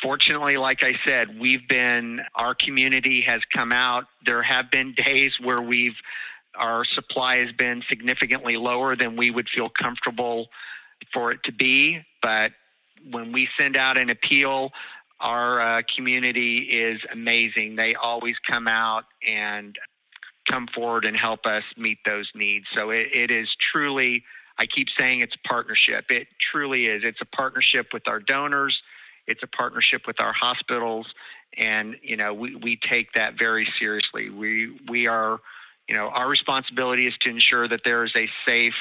Fortunately, 0.03 0.59
like 0.59 0.83
I 0.83 0.93
said, 1.07 1.41
we've 1.41 1.67
been, 1.67 2.21
our 2.35 2.55
community 2.55 3.25
has 3.27 3.41
come 3.51 3.73
out. 3.73 4.05
There 4.27 4.43
have 4.43 4.71
been 4.71 4.93
days 4.93 5.33
where 5.43 5.63
we've, 5.63 5.97
our 6.55 6.85
supply 6.85 7.39
has 7.39 7.53
been 7.53 7.83
significantly 7.89 8.59
lower 8.59 8.95
than 8.95 9.17
we 9.17 9.31
would 9.31 9.49
feel 9.49 9.71
comfortable 9.71 10.49
for 11.15 11.33
it 11.33 11.41
to 11.45 11.53
be. 11.53 12.01
But 12.21 12.53
when 13.11 13.33
we 13.33 13.49
send 13.59 13.75
out 13.75 13.97
an 13.97 14.11
appeal, 14.11 14.73
our 15.19 15.79
uh, 15.79 15.83
community 15.97 16.59
is 16.59 17.01
amazing. 17.11 17.77
They 17.77 17.95
always 17.95 18.37
come 18.47 18.69
out 18.69 19.05
and 19.27 19.79
come 20.51 20.67
forward 20.75 21.05
and 21.05 21.17
help 21.17 21.47
us 21.47 21.65
meet 21.77 21.99
those 22.05 22.31
needs. 22.35 22.67
So 22.75 22.91
it, 22.91 23.09
it 23.13 23.31
is 23.31 23.49
truly, 23.73 24.25
I 24.59 24.67
keep 24.67 24.89
saying 24.99 25.21
it's 25.21 25.35
a 25.35 25.49
partnership. 25.49 26.07
It 26.09 26.29
truly 26.53 26.87
is. 26.87 27.03
It's 27.05 27.21
a 27.21 27.37
partnership 27.37 27.89
with 27.93 28.07
our 28.09 28.21
donors. 28.21 28.81
It's 29.27 29.43
a 29.43 29.49
partnership 29.49 30.03
with 30.07 30.21
our 30.21 30.33
hospitals, 30.33 31.07
and 31.59 31.97
you 32.01 32.17
know 32.17 32.33
we, 32.33 32.55
we 32.55 32.79
take 32.89 33.13
that 33.15 33.37
very 33.37 33.67
seriously. 33.77 34.31
We 34.31 34.79
we 34.89 35.09
are, 35.09 35.41
you 35.89 35.97
know, 35.97 36.11
our 36.11 36.29
responsibility 36.29 37.09
is 37.09 37.15
to 37.23 37.31
ensure 37.31 37.67
that 37.67 37.81
there 37.85 38.05
is 38.05 38.13
a 38.15 38.29
safe 38.47 38.75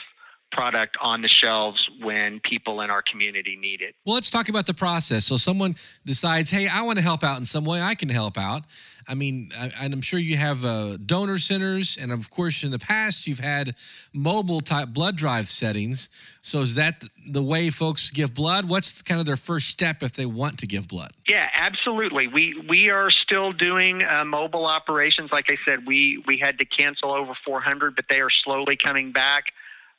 product 0.52 0.98
on 1.02 1.24
the 1.24 1.28
shelves 1.28 1.90
when 2.00 2.40
people 2.42 2.82
in 2.82 2.92
our 2.92 3.02
community 3.02 3.58
need 3.60 3.82
it. 3.82 3.96
Well, 4.06 4.14
let's 4.14 4.30
talk 4.30 4.48
about 4.48 4.68
the 4.68 4.74
process. 4.76 5.26
So 5.26 5.38
someone 5.38 5.76
decides, 6.06 6.52
hey, 6.52 6.68
I 6.72 6.84
want 6.84 7.00
to 7.00 7.04
help 7.04 7.24
out 7.24 7.40
in 7.40 7.46
some 7.46 7.66
way. 7.66 7.82
I 7.82 7.96
can 7.96 8.10
help 8.10 8.38
out. 8.38 8.64
I 9.08 9.16
mean, 9.16 9.52
I, 9.58 9.72
and 9.82 9.94
I'm 9.94 10.02
sure 10.02 10.20
you 10.20 10.38
have 10.38 10.66
uh, 10.66 10.98
donor 10.98 11.38
centers, 11.38 11.98
and 11.98 12.12
of 12.12 12.30
course, 12.30 12.64
in 12.64 12.72
the 12.72 12.80
past, 12.80 13.28
you've 13.28 13.40
had 13.40 13.76
mobile 14.14 14.62
type 14.62 14.90
blood 14.90 15.16
drive 15.16 15.48
settings. 15.48 16.10
So, 16.42 16.62
is 16.62 16.76
that 16.76 17.04
the 17.28 17.44
way 17.44 17.70
folks 17.70 18.10
give 18.10 18.34
blood? 18.34 18.68
What's 18.68 19.02
kind 19.02 19.20
of 19.20 19.26
their 19.26 19.38
first 19.38 19.68
step 19.68 20.02
if 20.02 20.14
they 20.14 20.26
want 20.26 20.60
to 20.60 20.68
give 20.68 20.88
blood? 20.88 21.12
Yeah, 21.28 21.50
absolutely. 21.54 22.28
We 22.28 22.64
we 22.68 22.90
are 22.90 23.12
still 23.12 23.52
doing 23.52 24.04
uh, 24.04 24.26
mobile 24.26 24.66
operations. 24.66 25.32
Like 25.32 25.46
I 25.50 25.58
said, 25.66 25.86
we 25.86 26.24
we 26.28 26.38
had 26.38 26.58
to 26.60 26.66
cancel 26.66 27.12
over 27.12 27.34
400, 27.46 27.96
but 27.96 28.06
they 28.10 28.22
are 28.22 28.32
slowly 28.32 28.78
coming 28.78 29.12
back. 29.12 29.46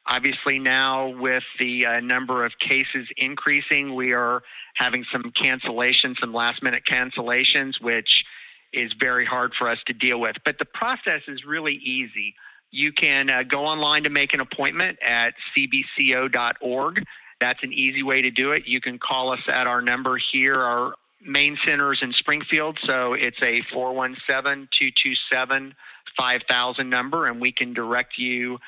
Obviously, 0.09 0.61
now 0.61 1.09
with 1.09 1.43
the 1.59 1.85
uh, 1.85 2.01
number 2.01 2.45
of 2.45 2.53
cases 2.61 3.09
increasing, 3.17 3.95
we 3.95 4.13
are 4.13 4.43
having 4.75 5.05
some 5.11 5.33
cancellations, 5.33 6.19
some 6.21 6.33
last 6.33 6.63
minute 6.63 6.85
cancellations, 6.89 7.81
which 7.81 8.25
is 8.77 8.93
very 9.01 9.25
hard 9.25 9.53
for 9.59 9.69
us 9.69 9.79
to 9.87 9.93
deal 9.93 10.21
with. 10.21 10.37
But 10.45 10.59
the 10.59 10.65
process 10.65 11.23
is 11.29 11.45
really 11.45 11.75
easy. 11.75 12.35
You 12.71 12.93
can 12.93 13.31
uh, 13.31 13.43
go 13.43 13.65
online 13.65 14.05
to 14.05 14.11
make 14.11 14.35
an 14.35 14.41
appointment 14.41 14.99
at 15.03 15.35
cbco.org. 15.57 17.03
That's 17.41 17.63
an 17.63 17.73
easy 17.73 18.03
way 18.03 18.23
to 18.23 18.31
do 18.31 18.53
it. 18.53 18.67
You 18.67 18.81
can 18.81 18.99
call 18.99 19.33
us 19.33 19.41
at 19.49 19.67
our 19.67 19.81
number 19.81 20.19
here. 20.33 20.55
Our 20.55 20.95
main 21.21 21.57
center 21.67 21.93
is 21.93 22.01
in 22.03 22.13
Springfield, 22.13 22.79
so 22.85 23.15
it's 23.15 23.41
a 23.43 23.63
417 23.73 24.69
227 24.79 25.75
5000 26.17 26.89
number, 26.89 27.27
and 27.27 27.41
we 27.41 27.53
can 27.53 27.75
direct 27.75 28.17
you 28.17 28.59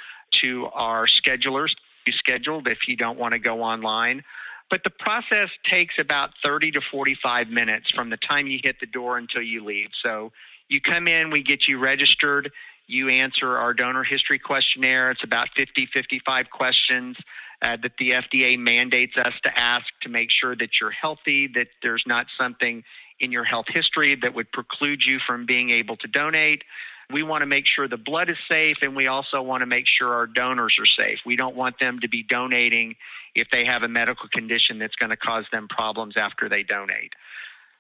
to 0.43 0.67
our 0.75 1.07
schedulers 1.07 1.71
scheduled 2.13 2.69
if 2.69 2.89
you 2.89 2.97
don't 2.97 3.19
want 3.19 3.33
to 3.33 3.39
go 3.39 3.63
online. 3.63 4.23
But 4.71 4.85
the 4.85 4.91
process 4.91 5.49
takes 5.69 5.95
about 5.99 6.31
30 6.43 6.73
to 6.73 6.81
45 6.91 7.49
minutes 7.49 7.91
from 7.91 8.11
the 8.11 8.19
time 8.19 8.47
you 8.47 8.61
hit 8.63 8.77
the 8.81 8.87
door 8.87 9.17
until 9.17 9.43
you 9.43 9.65
leave. 9.65 9.89
So 10.03 10.33
you 10.69 10.81
come 10.81 11.09
in, 11.09 11.31
we 11.31 11.43
get 11.43 11.67
you 11.67 11.79
registered, 11.79 12.51
you 12.87 13.09
answer 13.09 13.57
our 13.57 13.73
donor 13.73 14.05
history 14.05 14.39
questionnaire. 14.39 15.11
It's 15.11 15.25
about 15.25 15.49
50, 15.57 15.89
55 15.93 16.51
questions 16.51 17.17
uh, 17.63 17.77
that 17.83 17.93
the 17.99 18.11
FDA 18.13 18.59
mandates 18.59 19.17
us 19.17 19.35
to 19.43 19.59
ask 19.59 19.87
to 20.03 20.09
make 20.09 20.31
sure 20.31 20.55
that 20.57 20.71
you're 20.81 20.91
healthy, 20.91 21.49
that 21.55 21.69
there's 21.83 22.05
not 22.07 22.27
something 22.39 22.83
in 23.21 23.33
your 23.33 23.45
health 23.45 23.67
history 23.69 24.17
that 24.23 24.35
would 24.35 24.51
preclude 24.53 25.03
you 25.05 25.19
from 25.27 25.45
being 25.45 25.71
able 25.71 25.97
to 25.97 26.07
donate. 26.09 26.63
We 27.11 27.23
want 27.23 27.41
to 27.41 27.47
make 27.47 27.67
sure 27.67 27.89
the 27.89 27.97
blood 27.97 28.29
is 28.29 28.37
safe, 28.49 28.79
and 28.83 28.95
we 28.95 29.07
also 29.07 29.41
want 29.41 29.63
to 29.63 29.67
make 29.67 29.87
sure 29.87 30.13
our 30.13 30.27
donors 30.27 30.77
are 30.79 30.87
safe. 30.87 31.21
We 31.25 31.37
don't 31.37 31.57
want 31.57 31.79
them 31.79 32.01
to 32.01 32.09
be 32.09 32.23
donating 32.23 32.97
if 33.35 33.49
they 33.51 33.65
have 33.65 33.83
a 33.83 33.89
medical 33.89 34.29
condition 34.29 34.79
that's 34.79 34.95
going 34.97 35.11
to 35.11 35.17
cause 35.17 35.47
them 35.51 35.69
problems 35.69 36.17
after 36.19 36.51
they 36.51 36.63
donate. 36.63 37.15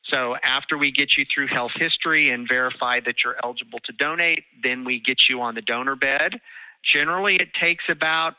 So, 0.05 0.37
after 0.43 0.79
we 0.79 0.91
get 0.91 1.19
you 1.19 1.27
through 1.33 1.49
health 1.49 1.73
history 1.75 2.31
and 2.31 2.49
verify 2.49 3.01
that 3.01 3.17
you're 3.23 3.37
eligible 3.45 3.81
to 3.85 3.93
donate, 3.93 4.45
then 4.63 4.85
we 4.85 4.99
get 4.99 5.19
you 5.29 5.43
on 5.43 5.55
the 5.55 5.61
donor 5.61 5.97
bed. 5.97 6.41
Generally, 6.83 7.37
it 7.37 7.53
takes 7.53 7.85
about 7.91 8.35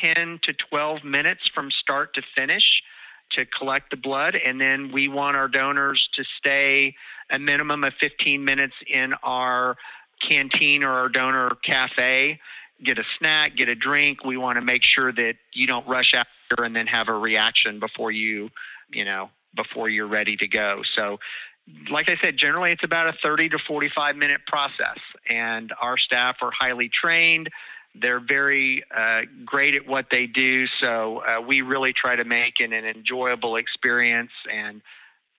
10 0.00 0.40
to 0.44 0.54
12 0.70 1.04
minutes 1.04 1.42
from 1.54 1.70
start 1.70 2.14
to 2.14 2.22
finish 2.34 2.82
to 3.32 3.44
collect 3.46 3.90
the 3.90 3.96
blood. 3.96 4.36
And 4.36 4.60
then 4.60 4.90
we 4.92 5.08
want 5.08 5.36
our 5.36 5.48
donors 5.48 6.08
to 6.14 6.24
stay 6.38 6.94
a 7.30 7.38
minimum 7.38 7.84
of 7.84 7.92
15 8.00 8.44
minutes 8.44 8.74
in 8.86 9.14
our 9.22 9.76
canteen 10.26 10.82
or 10.82 10.90
our 10.90 11.08
donor 11.08 11.56
cafe, 11.64 12.40
get 12.82 12.98
a 12.98 13.04
snack, 13.18 13.56
get 13.56 13.68
a 13.68 13.74
drink. 13.74 14.24
We 14.24 14.36
want 14.36 14.56
to 14.56 14.62
make 14.62 14.82
sure 14.84 15.12
that 15.12 15.34
you 15.52 15.66
don't 15.66 15.86
rush 15.86 16.14
after 16.14 16.64
and 16.64 16.74
then 16.74 16.86
have 16.86 17.08
a 17.08 17.14
reaction 17.14 17.80
before 17.80 18.10
you, 18.10 18.50
you 18.90 19.04
know, 19.04 19.30
before 19.54 19.88
you're 19.88 20.06
ready 20.06 20.36
to 20.36 20.48
go. 20.48 20.82
So 20.94 21.18
like 21.90 22.08
I 22.08 22.16
said, 22.20 22.36
generally 22.36 22.72
it's 22.72 22.84
about 22.84 23.08
a 23.08 23.16
30 23.22 23.50
to 23.50 23.58
45 23.58 24.16
minute 24.16 24.40
process, 24.46 24.98
and 25.28 25.72
our 25.80 25.96
staff 25.96 26.36
are 26.42 26.50
highly 26.50 26.88
trained. 26.88 27.48
They're 27.94 28.20
very 28.20 28.82
uh, 28.96 29.22
great 29.44 29.74
at 29.74 29.86
what 29.86 30.06
they 30.10 30.26
do, 30.26 30.66
so 30.80 31.18
uh, 31.18 31.40
we 31.40 31.60
really 31.60 31.92
try 31.92 32.16
to 32.16 32.24
make 32.24 32.54
it 32.58 32.72
an 32.72 32.84
enjoyable 32.84 33.56
experience 33.56 34.30
and 34.50 34.80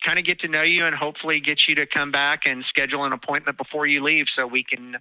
kind 0.03 0.19
of 0.19 0.25
get 0.25 0.39
to 0.39 0.47
know 0.47 0.61
you 0.61 0.85
and 0.85 0.95
hopefully 0.95 1.39
get 1.39 1.61
you 1.67 1.75
to 1.75 1.85
come 1.85 2.11
back 2.11 2.41
and 2.45 2.63
schedule 2.65 3.05
an 3.05 3.13
appointment 3.13 3.57
before 3.57 3.85
you 3.85 4.03
leave 4.03 4.25
so 4.35 4.45
we 4.45 4.63
can 4.63 4.97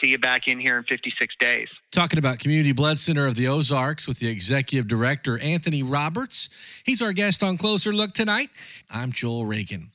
see 0.00 0.08
you 0.08 0.18
back 0.18 0.48
in 0.48 0.58
here 0.58 0.78
in 0.78 0.84
56 0.84 1.34
days. 1.38 1.68
Talking 1.92 2.18
about 2.18 2.38
Community 2.38 2.72
Blood 2.72 2.98
Center 2.98 3.26
of 3.26 3.34
the 3.34 3.48
Ozarks 3.48 4.08
with 4.08 4.18
the 4.18 4.28
executive 4.28 4.88
director, 4.88 5.38
Anthony 5.38 5.82
Roberts. 5.82 6.48
He's 6.84 7.02
our 7.02 7.12
guest 7.12 7.42
on 7.42 7.56
Closer 7.56 7.92
Look 7.92 8.12
tonight. 8.12 8.50
I'm 8.90 9.12
Joel 9.12 9.46
Reagan. 9.46 9.90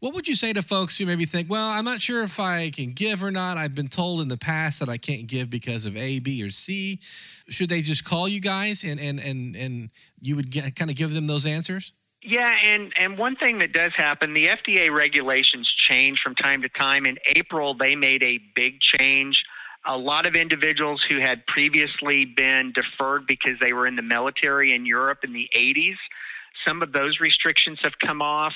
What 0.00 0.14
would 0.14 0.26
you 0.26 0.34
say 0.34 0.54
to 0.54 0.62
folks 0.62 0.96
who 0.96 1.04
maybe 1.04 1.26
think, 1.26 1.50
well, 1.50 1.70
I'm 1.70 1.84
not 1.84 2.00
sure 2.00 2.22
if 2.22 2.40
I 2.40 2.70
can 2.70 2.92
give 2.92 3.22
or 3.22 3.30
not? 3.30 3.58
I've 3.58 3.74
been 3.74 3.88
told 3.88 4.22
in 4.22 4.28
the 4.28 4.38
past 4.38 4.80
that 4.80 4.88
I 4.88 4.96
can't 4.96 5.26
give 5.26 5.50
because 5.50 5.84
of 5.84 5.94
A, 5.94 6.20
B, 6.20 6.42
or 6.42 6.48
C. 6.48 7.00
Should 7.50 7.68
they 7.68 7.82
just 7.82 8.02
call 8.02 8.26
you 8.26 8.40
guys 8.40 8.82
and 8.82 8.98
and 8.98 9.20
and 9.20 9.54
and 9.54 9.90
you 10.18 10.36
would 10.36 10.50
get, 10.50 10.74
kind 10.74 10.90
of 10.90 10.96
give 10.96 11.12
them 11.12 11.26
those 11.26 11.44
answers? 11.44 11.92
Yeah, 12.22 12.54
and 12.62 12.92
and 12.98 13.16
one 13.16 13.36
thing 13.36 13.58
that 13.58 13.72
does 13.72 13.92
happen, 13.96 14.34
the 14.34 14.48
FDA 14.48 14.94
regulations 14.94 15.72
change 15.88 16.20
from 16.22 16.34
time 16.34 16.60
to 16.62 16.68
time. 16.68 17.06
In 17.06 17.16
April, 17.34 17.74
they 17.74 17.96
made 17.96 18.22
a 18.22 18.38
big 18.54 18.80
change. 18.80 19.42
A 19.86 19.96
lot 19.96 20.26
of 20.26 20.34
individuals 20.34 21.02
who 21.08 21.18
had 21.18 21.46
previously 21.46 22.26
been 22.26 22.72
deferred 22.74 23.26
because 23.26 23.52
they 23.60 23.72
were 23.72 23.86
in 23.86 23.96
the 23.96 24.02
military 24.02 24.74
in 24.74 24.84
Europe 24.84 25.20
in 25.24 25.32
the 25.32 25.48
80s, 25.56 25.96
some 26.66 26.82
of 26.82 26.92
those 26.92 27.18
restrictions 27.20 27.78
have 27.82 27.94
come 27.98 28.20
off. 28.20 28.52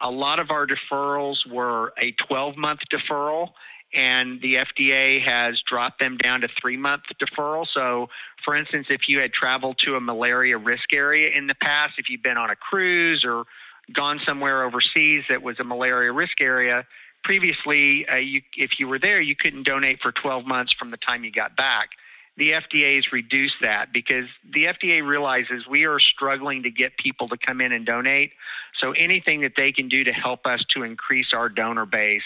A 0.00 0.10
lot 0.10 0.40
of 0.40 0.50
our 0.50 0.66
deferrals 0.66 1.46
were 1.48 1.92
a 2.00 2.12
12 2.26 2.56
month 2.56 2.80
deferral, 2.90 3.50
and 3.94 4.40
the 4.40 4.56
FDA 4.56 5.22
has 5.22 5.60
dropped 5.66 6.00
them 6.00 6.16
down 6.16 6.40
to 6.40 6.48
three 6.60 6.76
month 6.76 7.02
deferral. 7.20 7.66
So, 7.72 8.08
for 8.44 8.54
instance, 8.54 8.86
if 8.90 9.08
you 9.08 9.20
had 9.20 9.32
traveled 9.32 9.78
to 9.84 9.96
a 9.96 10.00
malaria 10.00 10.58
risk 10.58 10.92
area 10.92 11.30
in 11.36 11.46
the 11.46 11.54
past, 11.54 11.94
if 11.98 12.08
you've 12.08 12.22
been 12.22 12.38
on 12.38 12.50
a 12.50 12.56
cruise 12.56 13.24
or 13.24 13.44
gone 13.92 14.20
somewhere 14.24 14.64
overseas 14.64 15.24
that 15.28 15.42
was 15.42 15.60
a 15.60 15.64
malaria 15.64 16.12
risk 16.12 16.40
area, 16.40 16.86
previously, 17.24 18.06
uh, 18.08 18.16
you, 18.16 18.42
if 18.56 18.78
you 18.78 18.88
were 18.88 18.98
there, 18.98 19.20
you 19.20 19.36
couldn't 19.36 19.64
donate 19.64 20.00
for 20.00 20.12
12 20.12 20.46
months 20.46 20.72
from 20.72 20.90
the 20.90 20.96
time 20.96 21.24
you 21.24 21.30
got 21.30 21.56
back. 21.56 21.90
The 22.38 22.52
FDA 22.52 22.96
has 22.96 23.12
reduced 23.12 23.56
that 23.60 23.92
because 23.92 24.24
the 24.54 24.64
FDA 24.64 25.06
realizes 25.06 25.66
we 25.68 25.84
are 25.84 26.00
struggling 26.00 26.62
to 26.62 26.70
get 26.70 26.96
people 26.96 27.28
to 27.28 27.36
come 27.36 27.60
in 27.60 27.72
and 27.72 27.84
donate. 27.84 28.32
So 28.80 28.92
anything 28.92 29.42
that 29.42 29.52
they 29.56 29.70
can 29.70 29.88
do 29.88 30.02
to 30.04 30.12
help 30.12 30.46
us 30.46 30.64
to 30.70 30.82
increase 30.82 31.34
our 31.34 31.50
donor 31.50 31.84
base 31.84 32.22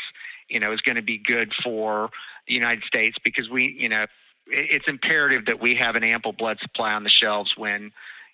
you 0.48 0.60
know, 0.60 0.72
is 0.72 0.80
going 0.80 0.96
to 0.96 1.02
be 1.02 1.18
good 1.18 1.52
for 1.62 2.10
the 2.46 2.54
United 2.54 2.84
States 2.84 3.16
because 3.24 3.48
we, 3.48 3.76
you 3.78 3.88
know, 3.88 4.06
it's 4.46 4.86
imperative 4.86 5.46
that 5.46 5.60
we 5.60 5.74
have 5.74 5.96
an 5.96 6.04
ample 6.04 6.32
blood 6.32 6.58
supply 6.60 6.92
on 6.92 7.02
the 7.02 7.10
shelves 7.10 7.54
when, 7.56 7.90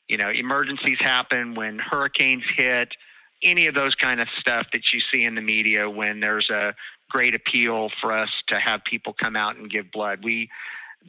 you 0.08 0.16
know, 0.16 0.28
emergencies 0.28 0.98
happen, 1.00 1.54
when 1.54 1.78
hurricanes 1.78 2.44
hit, 2.56 2.94
any 3.42 3.66
of 3.66 3.74
those 3.74 3.94
kind 3.94 4.20
of 4.20 4.28
stuff 4.38 4.66
that 4.72 4.82
you 4.92 5.00
see 5.10 5.24
in 5.24 5.34
the 5.34 5.40
media 5.40 5.88
when 5.88 6.20
there's 6.20 6.50
a 6.50 6.74
great 7.10 7.34
appeal 7.34 7.90
for 8.00 8.16
us 8.16 8.30
to 8.48 8.58
have 8.60 8.84
people 8.84 9.12
come 9.12 9.36
out 9.36 9.56
and 9.56 9.70
give 9.70 9.90
blood. 9.90 10.20
We 10.22 10.48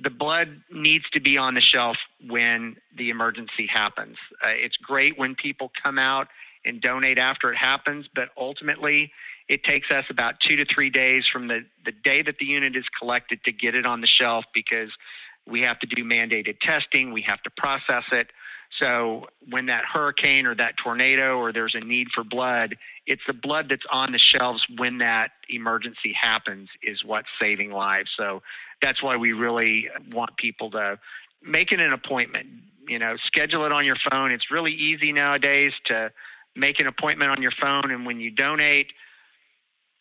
the 0.02 0.10
blood 0.10 0.62
needs 0.72 1.06
to 1.12 1.20
be 1.20 1.38
on 1.38 1.54
the 1.54 1.62
shelf 1.62 1.98
when 2.28 2.78
the 2.98 3.12
emergency 3.12 3.68
happens. 3.68 4.18
Uh, 4.44 4.50
it's 4.50 4.76
great 4.78 5.20
when 5.20 5.36
people 5.36 5.72
come 5.84 6.00
out 6.00 6.30
and 6.66 6.82
donate 6.82 7.20
after 7.20 7.52
it 7.52 7.58
happens, 7.58 8.08
but 8.16 8.30
ultimately 8.36 9.12
it 9.50 9.64
takes 9.64 9.92
us 9.92 10.06
about 10.10 10.40
two 10.40 10.56
to 10.56 10.66
three 10.66 10.90
days 10.90 11.26
from 11.32 11.48
the, 11.48 11.66
the 11.86 11.92
day 11.92 12.22
that 12.22 12.38
the 12.40 12.46
unit 12.46 12.76
is 12.76 12.86
collected 12.98 13.44
to 13.44 13.52
get 13.52 13.76
it 13.76 13.86
on 13.86 14.02
the 14.02 14.08
shelf 14.08 14.46
because 14.54 14.90
we 15.46 15.62
have 15.62 15.80
to 15.80 15.88
do 15.88 16.04
mandated 16.04 16.60
testing, 16.62 17.12
we 17.12 17.22
have 17.22 17.42
to 17.44 17.50
process 17.50 18.04
it. 18.12 18.28
So 18.80 19.28
when 19.50 19.68
that 19.68 19.84
hurricane 19.86 20.48
or 20.48 20.56
that 20.56 20.76
tornado 20.82 21.38
or 21.38 21.52
there's 21.52 21.76
a 21.76 21.80
need 21.80 22.08
for 22.14 22.24
blood, 22.24 22.76
it's 23.06 23.22
the 23.28 23.34
blood 23.34 23.68
that's 23.70 23.86
on 23.92 24.14
the 24.14 24.18
shelves 24.18 24.66
when 24.78 24.98
that 25.00 25.32
emergency 25.50 26.14
happens 26.20 26.70
is 26.82 27.04
what's 27.04 27.28
saving 27.40 27.72
lives. 27.72 28.10
So 28.18 28.42
that's 28.82 29.04
why 29.04 29.18
we 29.18 29.34
really 29.34 29.90
want 30.12 30.38
people 30.38 30.72
to 30.72 30.98
make 31.44 31.72
it 31.72 31.80
an 31.80 31.94
appointment. 31.94 32.48
You 32.88 33.00
know, 33.00 33.16
schedule 33.26 33.66
it 33.66 33.72
on 33.72 33.86
your 33.86 33.98
phone. 34.10 34.32
It's 34.32 34.50
really 34.50 34.74
easy 34.74 35.12
nowadays 35.12 35.74
to 35.86 36.12
make 36.56 36.80
an 36.80 36.88
appointment 36.88 37.32
on 37.32 37.42
your 37.42 37.54
phone, 37.60 37.92
and 37.92 38.06
when 38.06 38.20
you 38.20 38.30
donate, 38.30 38.92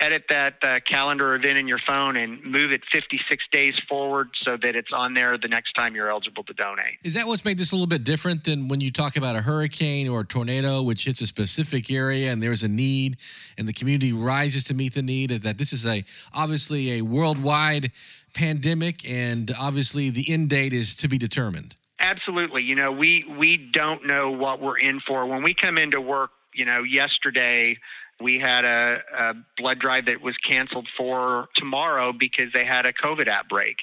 edit 0.02 0.24
that 0.28 0.54
uh, 0.62 0.80
calendar 0.80 1.34
event 1.34 1.56
in 1.56 1.68
your 1.68 1.78
phone 1.86 2.16
and 2.16 2.42
move 2.44 2.72
it 2.72 2.82
56 2.90 3.44
days 3.52 3.74
forward 3.88 4.30
so 4.42 4.56
that 4.56 4.74
it's 4.74 4.92
on 4.92 5.14
there 5.14 5.38
the 5.38 5.48
next 5.48 5.72
time 5.74 5.94
you're 5.94 6.10
eligible 6.10 6.42
to 6.44 6.52
donate. 6.54 6.98
Is 7.04 7.14
that 7.14 7.26
what's 7.26 7.44
made 7.44 7.58
this 7.58 7.72
a 7.72 7.76
little 7.76 7.86
bit 7.86 8.04
different 8.04 8.44
than 8.44 8.68
when 8.68 8.80
you 8.80 8.90
talk 8.90 9.16
about 9.16 9.36
a 9.36 9.42
hurricane 9.42 10.08
or 10.08 10.20
a 10.20 10.26
tornado, 10.26 10.82
which 10.82 11.04
hits 11.04 11.20
a 11.20 11.26
specific 11.26 11.90
area 11.90 12.32
and 12.32 12.42
there's 12.42 12.62
a 12.62 12.68
need 12.68 13.16
and 13.56 13.68
the 13.68 13.72
community 13.72 14.12
rises 14.12 14.64
to 14.64 14.74
meet 14.74 14.94
the 14.94 15.02
need? 15.02 15.30
That 15.30 15.58
this 15.58 15.72
is 15.72 15.86
a 15.86 16.04
obviously 16.34 16.98
a 16.98 17.02
worldwide 17.02 17.92
pandemic 18.34 19.08
and 19.08 19.52
obviously 19.60 20.10
the 20.10 20.24
end 20.28 20.50
date 20.50 20.72
is 20.72 20.96
to 20.96 21.08
be 21.08 21.18
determined. 21.18 21.76
Absolutely. 22.00 22.62
You 22.62 22.74
know, 22.74 22.90
we 22.90 23.24
we 23.38 23.56
don't 23.56 24.04
know 24.06 24.32
what 24.32 24.60
we're 24.60 24.78
in 24.78 25.00
for 25.00 25.24
when 25.26 25.42
we 25.42 25.54
come 25.54 25.78
into 25.78 26.00
work. 26.00 26.30
You 26.54 26.66
know, 26.66 26.82
yesterday 26.82 27.78
we 28.22 28.38
had 28.38 28.64
a, 28.64 28.98
a 29.16 29.34
blood 29.56 29.78
drive 29.78 30.06
that 30.06 30.20
was 30.20 30.36
canceled 30.38 30.88
for 30.96 31.48
tomorrow 31.56 32.12
because 32.12 32.52
they 32.52 32.64
had 32.64 32.86
a 32.86 32.92
COVID 32.92 33.28
outbreak, 33.28 33.76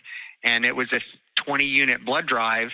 and 0.43 0.65
it 0.65 0.75
was 0.75 0.91
a 0.93 0.99
20 1.43 1.65
unit 1.65 2.05
blood 2.05 2.25
drive. 2.25 2.69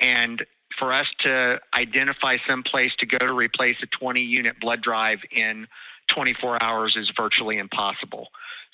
And 0.00 0.44
for 0.78 0.92
us 0.92 1.06
to 1.20 1.58
identify 1.74 2.36
some 2.46 2.62
place 2.62 2.92
to 2.98 3.06
go 3.06 3.18
to 3.18 3.32
replace 3.32 3.76
a 3.82 3.86
20 3.86 4.20
unit 4.20 4.60
blood 4.60 4.82
drive 4.82 5.18
in 5.30 5.66
24 6.14 6.62
hours 6.62 6.96
is 6.96 7.10
virtually 7.16 7.58
impossible. 7.58 8.28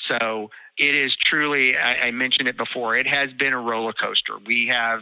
So 0.09 0.51
it 0.79 0.97
is 0.97 1.17
truly, 1.25 1.77
I, 1.77 2.07
I 2.07 2.11
mentioned 2.11 2.49
it 2.49 2.57
before, 2.57 2.97
it 2.97 3.07
has 3.07 3.33
been 3.33 3.53
a 3.53 3.61
roller 3.61 3.93
coaster. 3.93 4.35
We 4.45 4.69
have 4.69 5.01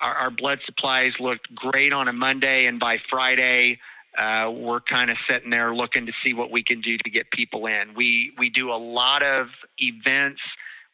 our, 0.00 0.14
our 0.14 0.30
blood 0.30 0.60
supplies 0.64 1.12
looked 1.20 1.54
great 1.54 1.92
on 1.92 2.08
a 2.08 2.12
Monday, 2.12 2.66
and 2.66 2.80
by 2.80 2.98
Friday, 3.08 3.78
uh, 4.18 4.50
we're 4.50 4.80
kind 4.80 5.10
of 5.10 5.16
sitting 5.28 5.50
there 5.50 5.74
looking 5.74 6.06
to 6.06 6.12
see 6.22 6.34
what 6.34 6.50
we 6.50 6.62
can 6.62 6.80
do 6.80 6.96
to 6.98 7.10
get 7.10 7.30
people 7.30 7.66
in. 7.66 7.94
We 7.96 8.32
we 8.38 8.50
do 8.50 8.70
a 8.70 8.76
lot 8.76 9.22
of 9.22 9.48
events. 9.78 10.40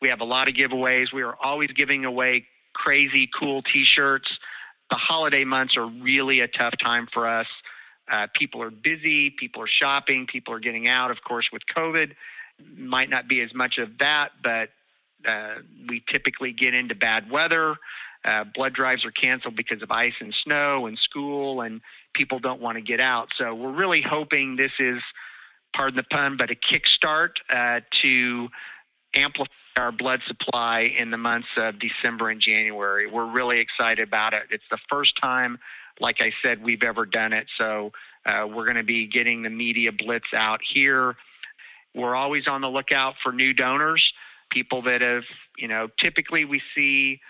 We 0.00 0.08
have 0.08 0.20
a 0.20 0.24
lot 0.24 0.48
of 0.48 0.54
giveaways. 0.54 1.12
We 1.12 1.22
are 1.22 1.36
always 1.42 1.70
giving 1.72 2.04
away 2.04 2.46
crazy 2.72 3.28
cool 3.38 3.62
T-shirts. 3.62 4.28
The 4.88 4.96
holiday 4.96 5.44
months 5.44 5.76
are 5.76 5.86
really 5.86 6.40
a 6.40 6.48
tough 6.48 6.74
time 6.82 7.06
for 7.12 7.28
us. 7.28 7.46
Uh, 8.10 8.26
people 8.34 8.62
are 8.62 8.70
busy. 8.70 9.30
People 9.30 9.62
are 9.62 9.68
shopping. 9.68 10.26
People 10.26 10.54
are 10.54 10.58
getting 10.58 10.88
out. 10.88 11.10
Of 11.10 11.18
course, 11.22 11.48
with 11.52 11.62
COVID, 11.76 12.12
might 12.76 13.10
not 13.10 13.28
be 13.28 13.40
as 13.40 13.54
much 13.54 13.78
of 13.78 13.98
that, 13.98 14.30
but 14.42 14.70
uh, 15.28 15.56
we 15.88 16.02
typically 16.10 16.52
get 16.52 16.74
into 16.74 16.94
bad 16.94 17.30
weather. 17.30 17.76
Uh, 18.24 18.44
blood 18.54 18.74
drives 18.74 19.04
are 19.04 19.10
canceled 19.10 19.56
because 19.56 19.82
of 19.82 19.90
ice 19.90 20.14
and 20.20 20.34
snow 20.44 20.86
and 20.86 20.98
school, 20.98 21.60
and 21.60 21.80
people 22.14 22.38
don't 22.38 22.60
want 22.60 22.76
to 22.76 22.82
get 22.82 23.00
out. 23.00 23.28
So 23.36 23.54
we're 23.54 23.72
really 23.72 24.02
hoping 24.02 24.56
this 24.56 24.72
is, 24.78 25.02
pardon 25.74 25.96
the 25.96 26.02
pun, 26.02 26.36
but 26.36 26.50
a 26.50 26.54
kickstart 26.54 27.30
uh, 27.48 27.80
to 28.02 28.48
amplify 29.14 29.52
our 29.78 29.92
blood 29.92 30.20
supply 30.26 30.92
in 30.98 31.10
the 31.10 31.16
months 31.16 31.48
of 31.56 31.76
December 31.78 32.30
and 32.30 32.40
January. 32.40 33.10
We're 33.10 33.30
really 33.30 33.60
excited 33.60 34.06
about 34.06 34.34
it. 34.34 34.42
It's 34.50 34.64
the 34.70 34.78
first 34.88 35.14
time, 35.20 35.58
like 36.00 36.16
I 36.20 36.32
said, 36.42 36.62
we've 36.62 36.82
ever 36.82 37.06
done 37.06 37.32
it. 37.32 37.46
So 37.56 37.92
uh, 38.26 38.46
we're 38.46 38.64
going 38.64 38.76
to 38.76 38.82
be 38.82 39.06
getting 39.06 39.42
the 39.42 39.50
media 39.50 39.90
blitz 39.92 40.26
out 40.34 40.60
here. 40.62 41.16
We're 41.94 42.14
always 42.14 42.46
on 42.46 42.60
the 42.60 42.68
lookout 42.68 43.14
for 43.22 43.32
new 43.32 43.54
donors, 43.54 44.12
people 44.50 44.82
that 44.82 45.00
have, 45.00 45.24
you 45.56 45.68
know, 45.68 45.88
typically 45.98 46.44
we 46.44 46.60
see 46.74 47.20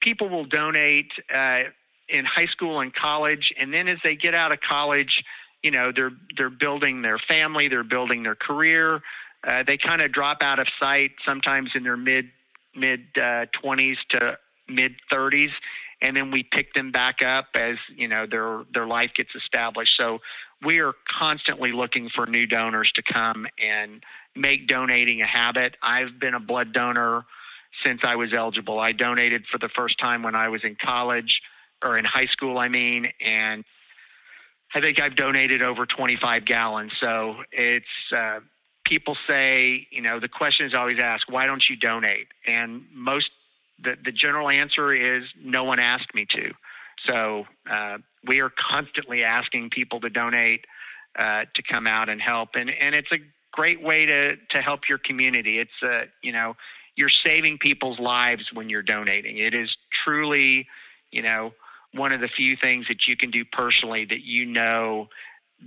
people 0.00 0.28
will 0.28 0.44
donate 0.44 1.12
uh, 1.34 1.62
in 2.08 2.24
high 2.24 2.46
school 2.46 2.80
and 2.80 2.94
college, 2.94 3.52
and 3.58 3.72
then 3.72 3.88
as 3.88 3.98
they 4.04 4.16
get 4.16 4.34
out 4.34 4.52
of 4.52 4.60
college, 4.60 5.22
you 5.62 5.70
know, 5.70 5.92
they're 5.94 6.12
they're 6.36 6.50
building 6.50 7.02
their 7.02 7.18
family, 7.18 7.68
they're 7.68 7.84
building 7.84 8.22
their 8.22 8.34
career. 8.34 9.02
Uh, 9.46 9.62
they 9.66 9.76
kind 9.76 10.02
of 10.02 10.12
drop 10.12 10.38
out 10.42 10.58
of 10.58 10.66
sight 10.78 11.12
sometimes 11.24 11.70
in 11.74 11.82
their 11.82 11.96
mid 11.96 12.26
mid 12.74 13.00
uh, 13.16 13.46
20s 13.64 13.96
to 14.10 14.38
mid 14.68 14.94
30s, 15.10 15.50
and 16.02 16.16
then 16.16 16.30
we 16.30 16.42
pick 16.42 16.74
them 16.74 16.92
back 16.92 17.22
up 17.22 17.46
as 17.54 17.76
you 17.94 18.08
know 18.08 18.26
their 18.30 18.64
their 18.72 18.86
life 18.86 19.10
gets 19.16 19.34
established. 19.34 19.92
So 19.96 20.20
we 20.64 20.78
are 20.78 20.92
constantly 21.18 21.72
looking 21.72 22.10
for 22.14 22.26
new 22.26 22.46
donors 22.46 22.90
to 22.94 23.02
come 23.02 23.46
and 23.58 24.02
make 24.34 24.68
donating 24.68 25.20
a 25.22 25.26
habit. 25.26 25.76
I've 25.82 26.18
been 26.18 26.34
a 26.34 26.40
blood 26.40 26.72
donor 26.72 27.24
since 27.84 28.02
I 28.04 28.16
was 28.16 28.32
eligible. 28.32 28.78
I 28.78 28.92
donated 28.92 29.44
for 29.50 29.58
the 29.58 29.68
first 29.68 29.98
time 29.98 30.22
when 30.22 30.34
I 30.34 30.48
was 30.48 30.62
in 30.64 30.76
college 30.82 31.40
or 31.84 31.98
in 31.98 32.04
high 32.04 32.26
school, 32.26 32.58
I 32.58 32.68
mean, 32.68 33.08
and 33.24 33.64
I 34.74 34.80
think 34.80 35.00
I've 35.00 35.16
donated 35.16 35.62
over 35.62 35.86
25 35.86 36.44
gallons. 36.44 36.92
So 37.00 37.36
it's 37.52 37.86
uh, 38.14 38.40
people 38.84 39.16
say, 39.26 39.86
you 39.90 40.02
know, 40.02 40.20
the 40.20 40.28
question 40.28 40.66
is 40.66 40.74
always 40.74 40.98
asked, 41.00 41.26
why 41.28 41.46
don't 41.46 41.64
you 41.68 41.76
donate? 41.76 42.28
And 42.46 42.84
most 42.92 43.30
the 43.82 43.94
the 44.04 44.12
general 44.12 44.48
answer 44.48 44.92
is 44.92 45.24
no 45.42 45.64
one 45.64 45.78
asked 45.78 46.14
me 46.14 46.26
to. 46.30 46.52
So 47.06 47.46
uh, 47.70 47.98
we 48.26 48.40
are 48.40 48.50
constantly 48.50 49.22
asking 49.22 49.70
people 49.70 50.00
to 50.00 50.08
donate 50.08 50.64
uh, 51.18 51.44
to 51.54 51.62
come 51.62 51.86
out 51.86 52.08
and 52.08 52.20
help, 52.20 52.50
and 52.54 52.70
and 52.70 52.94
it's 52.94 53.12
a 53.12 53.18
great 53.52 53.82
way 53.82 54.06
to 54.06 54.36
to 54.36 54.62
help 54.62 54.88
your 54.88 54.98
community. 54.98 55.58
It's 55.58 55.82
a 55.82 55.88
uh, 55.88 56.04
you 56.22 56.32
know 56.32 56.56
you're 56.96 57.10
saving 57.10 57.58
people's 57.58 57.98
lives 57.98 58.50
when 58.52 58.70
you're 58.70 58.82
donating. 58.82 59.36
It 59.36 59.54
is 59.54 59.76
truly, 60.04 60.66
you 61.10 61.20
know, 61.20 61.52
one 61.96 62.12
of 62.12 62.20
the 62.20 62.28
few 62.28 62.56
things 62.56 62.86
that 62.88 63.06
you 63.06 63.16
can 63.16 63.30
do 63.30 63.44
personally 63.44 64.04
that 64.06 64.22
you 64.22 64.46
know 64.46 65.08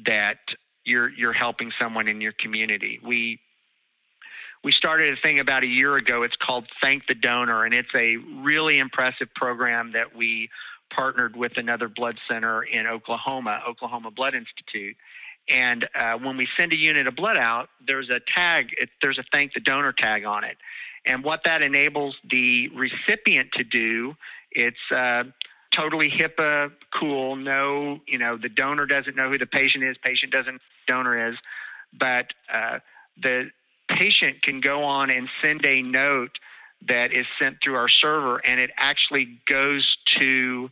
that 0.05 0.37
you're 0.85 1.09
you're 1.09 1.33
helping 1.33 1.71
someone 1.79 2.07
in 2.07 2.21
your 2.21 2.33
community. 2.33 2.99
We 3.03 3.39
we 4.63 4.71
started 4.71 5.17
a 5.17 5.21
thing 5.21 5.39
about 5.39 5.63
a 5.63 5.67
year 5.67 5.95
ago. 5.95 6.23
It's 6.23 6.35
called 6.35 6.67
Thank 6.81 7.07
the 7.07 7.15
Donor, 7.15 7.65
and 7.65 7.73
it's 7.73 7.93
a 7.95 8.17
really 8.41 8.79
impressive 8.79 9.33
program 9.35 9.93
that 9.93 10.15
we 10.15 10.49
partnered 10.93 11.35
with 11.35 11.53
another 11.57 11.87
blood 11.87 12.17
center 12.27 12.63
in 12.63 12.87
Oklahoma, 12.87 13.61
Oklahoma 13.67 14.11
Blood 14.11 14.33
Institute. 14.35 14.97
And 15.47 15.87
uh, 15.95 16.13
when 16.13 16.37
we 16.37 16.47
send 16.57 16.73
a 16.73 16.77
unit 16.77 17.07
of 17.07 17.15
blood 17.15 17.37
out, 17.37 17.69
there's 17.85 18.09
a 18.09 18.19
tag, 18.35 18.67
it, 18.77 18.89
there's 19.01 19.17
a 19.17 19.23
thank 19.31 19.53
the 19.53 19.59
donor 19.59 19.93
tag 19.93 20.25
on 20.25 20.43
it. 20.43 20.57
And 21.05 21.23
what 21.23 21.41
that 21.45 21.61
enables 21.61 22.17
the 22.29 22.69
recipient 22.69 23.51
to 23.53 23.63
do, 23.63 24.15
it's 24.51 24.91
uh, 24.91 25.23
totally 25.79 26.09
HIPAA 26.09 26.71
cool. 26.93 27.35
No, 27.35 27.99
you 28.07 28.17
know, 28.17 28.37
the 28.37 28.49
donor 28.49 28.85
doesn't 28.85 29.15
know 29.15 29.29
who 29.29 29.37
the 29.37 29.45
patient 29.45 29.83
is, 29.83 29.97
patient 30.03 30.31
doesn't 30.31 30.61
donor 30.87 31.29
is, 31.29 31.37
but 31.97 32.27
uh, 32.53 32.79
the 33.21 33.51
patient 33.87 34.43
can 34.43 34.61
go 34.61 34.83
on 34.83 35.09
and 35.09 35.29
send 35.41 35.65
a 35.65 35.81
note 35.81 36.37
that 36.87 37.13
is 37.13 37.25
sent 37.37 37.57
through 37.63 37.75
our 37.75 37.89
server, 37.89 38.37
and 38.45 38.59
it 38.59 38.71
actually 38.77 39.39
goes 39.47 39.97
to 40.17 40.69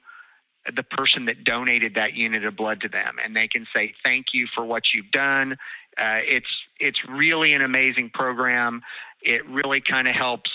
the 0.76 0.84
person 0.84 1.26
that 1.26 1.44
donated 1.44 1.96
that 1.96 2.14
unit 2.14 2.46
of 2.46 2.56
blood 2.56 2.82
to 2.82 2.90
them, 2.90 3.18
and 3.24 3.36
they 3.36 3.48
can 3.48 3.66
say 3.74 3.94
thank 4.04 4.28
you 4.34 4.48
for 4.54 4.66
what 4.66 4.84
you've 4.94 5.12
done. 5.12 5.54
Uh, 5.98 6.20
it's 6.24 6.48
it's 6.80 7.00
really 7.10 7.54
an 7.54 7.62
amazing 7.62 8.10
program. 8.14 8.82
It 9.22 9.48
really 9.48 9.82
kind 9.82 10.08
of 10.08 10.16
helps 10.16 10.52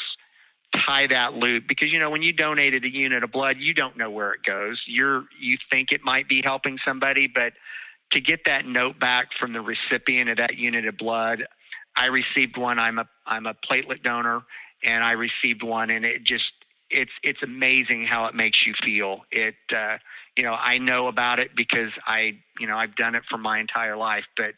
tie 0.87 1.07
that 1.07 1.35
loop 1.35 1.65
because 1.69 1.93
you 1.93 1.99
know 1.99 2.11
when 2.11 2.23
you 2.23 2.33
donated 2.33 2.85
a 2.85 2.93
unit 2.93 3.23
of 3.23 3.33
blood, 3.33 3.57
you 3.59 3.75
don't 3.75 3.97
know 3.97 4.11
where 4.11 4.33
it 4.33 4.41
goes. 4.45 4.83
You're 4.87 5.25
you 5.41 5.59
think 5.71 5.93
it 5.93 6.03
might 6.03 6.29
be 6.29 6.41
helping 6.43 6.79
somebody, 6.85 7.27
but 7.27 7.53
to 8.13 8.21
get 8.21 8.41
that 8.47 8.67
note 8.67 8.99
back 8.99 9.29
from 9.39 9.53
the 9.53 9.61
recipient 9.61 10.29
of 10.31 10.37
that 10.37 10.57
unit 10.57 10.87
of 10.87 10.97
blood, 10.99 11.45
I 11.97 12.07
received 12.07 12.57
one. 12.57 12.79
I'm 12.79 12.99
a 12.99 13.09
I'm 13.27 13.47
a 13.47 13.55
platelet 13.55 14.03
donor, 14.03 14.43
and 14.85 15.05
I 15.05 15.13
received 15.13 15.63
one, 15.63 15.91
and 15.91 16.05
it 16.05 16.25
just 16.25 16.53
it's 16.91 17.13
it's 17.23 17.43
amazing 17.43 18.07
how 18.07 18.27
it 18.27 18.35
makes 18.35 18.67
you 18.67 18.75
feel. 18.83 19.23
It 19.31 19.55
uh, 19.75 19.99
you 20.37 20.45
know 20.45 20.55
I 20.55 20.79
know 20.79 21.09
about 21.09 21.39
it 21.39 21.51
because 21.57 21.91
I 22.07 22.39
you 22.59 22.67
know 22.67 22.77
I've 22.77 22.97
done 22.97 23.15
it 23.15 23.23
for 23.29 23.39
my 23.39 23.59
entire 23.59 23.97
life, 23.97 24.25
but 24.37 24.55